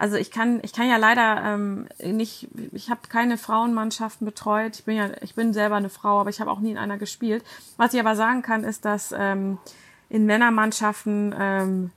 [0.00, 4.76] Also ich kann, ich kann ja leider ähm, nicht, ich habe keine Frauenmannschaften betreut.
[4.76, 6.96] Ich bin ja, ich bin selber eine Frau, aber ich habe auch nie in einer
[6.96, 7.44] gespielt.
[7.76, 9.58] Was ich aber sagen kann, ist, dass ähm,
[10.08, 11.90] in Männermannschaften ähm,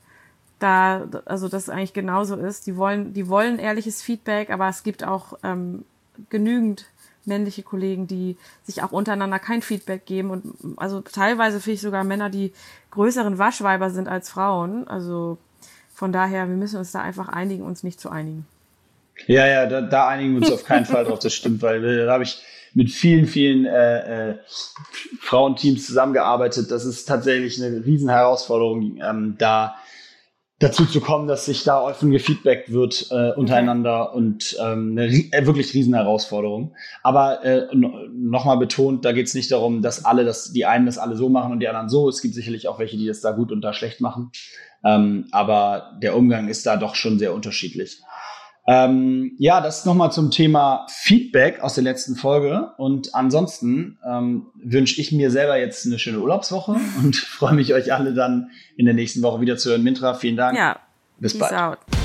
[0.60, 2.68] da, also das eigentlich genauso ist.
[2.68, 5.86] Die wollen, die wollen ehrliches Feedback, aber es gibt auch ähm,
[6.30, 6.88] genügend
[7.24, 10.44] männliche Kollegen, die sich auch untereinander kein Feedback geben und
[10.76, 12.52] also teilweise finde ich sogar Männer, die
[12.92, 14.90] größeren Waschweiber sind als Frauen.
[14.90, 15.38] Also
[16.04, 18.46] von daher, wir müssen uns da einfach einigen, uns nicht zu einigen.
[19.26, 22.12] Ja, ja, da, da einigen wir uns auf keinen Fall drauf, das stimmt, weil da
[22.12, 22.42] habe ich
[22.74, 24.36] mit vielen, vielen äh, äh,
[25.22, 26.72] Frauenteams zusammengearbeitet.
[26.72, 29.76] Das ist tatsächlich eine riesen Herausforderung, ähm, da
[30.60, 34.18] dazu zu kommen, dass sich da offen gefeedbackt wird äh, untereinander okay.
[34.18, 36.76] und ähm, eine äh, wirklich riesen Herausforderung.
[37.02, 40.98] Aber äh, nochmal betont, da geht es nicht darum, dass alle das, die einen das
[40.98, 42.10] alle so machen und die anderen so.
[42.10, 44.32] Es gibt sicherlich auch welche, die das da gut und da schlecht machen.
[44.84, 48.02] Ähm, aber der Umgang ist da doch schon sehr unterschiedlich.
[48.66, 52.72] Ähm, ja, das nochmal zum Thema Feedback aus der letzten Folge.
[52.78, 57.94] Und ansonsten ähm, wünsche ich mir selber jetzt eine schöne Urlaubswoche und freue mich, euch
[57.94, 59.84] alle dann in der nächsten Woche wieder zu hören.
[59.84, 60.58] Mintra, vielen Dank.
[60.58, 60.80] Ja,
[61.20, 61.54] bis bald.
[61.54, 62.03] Out.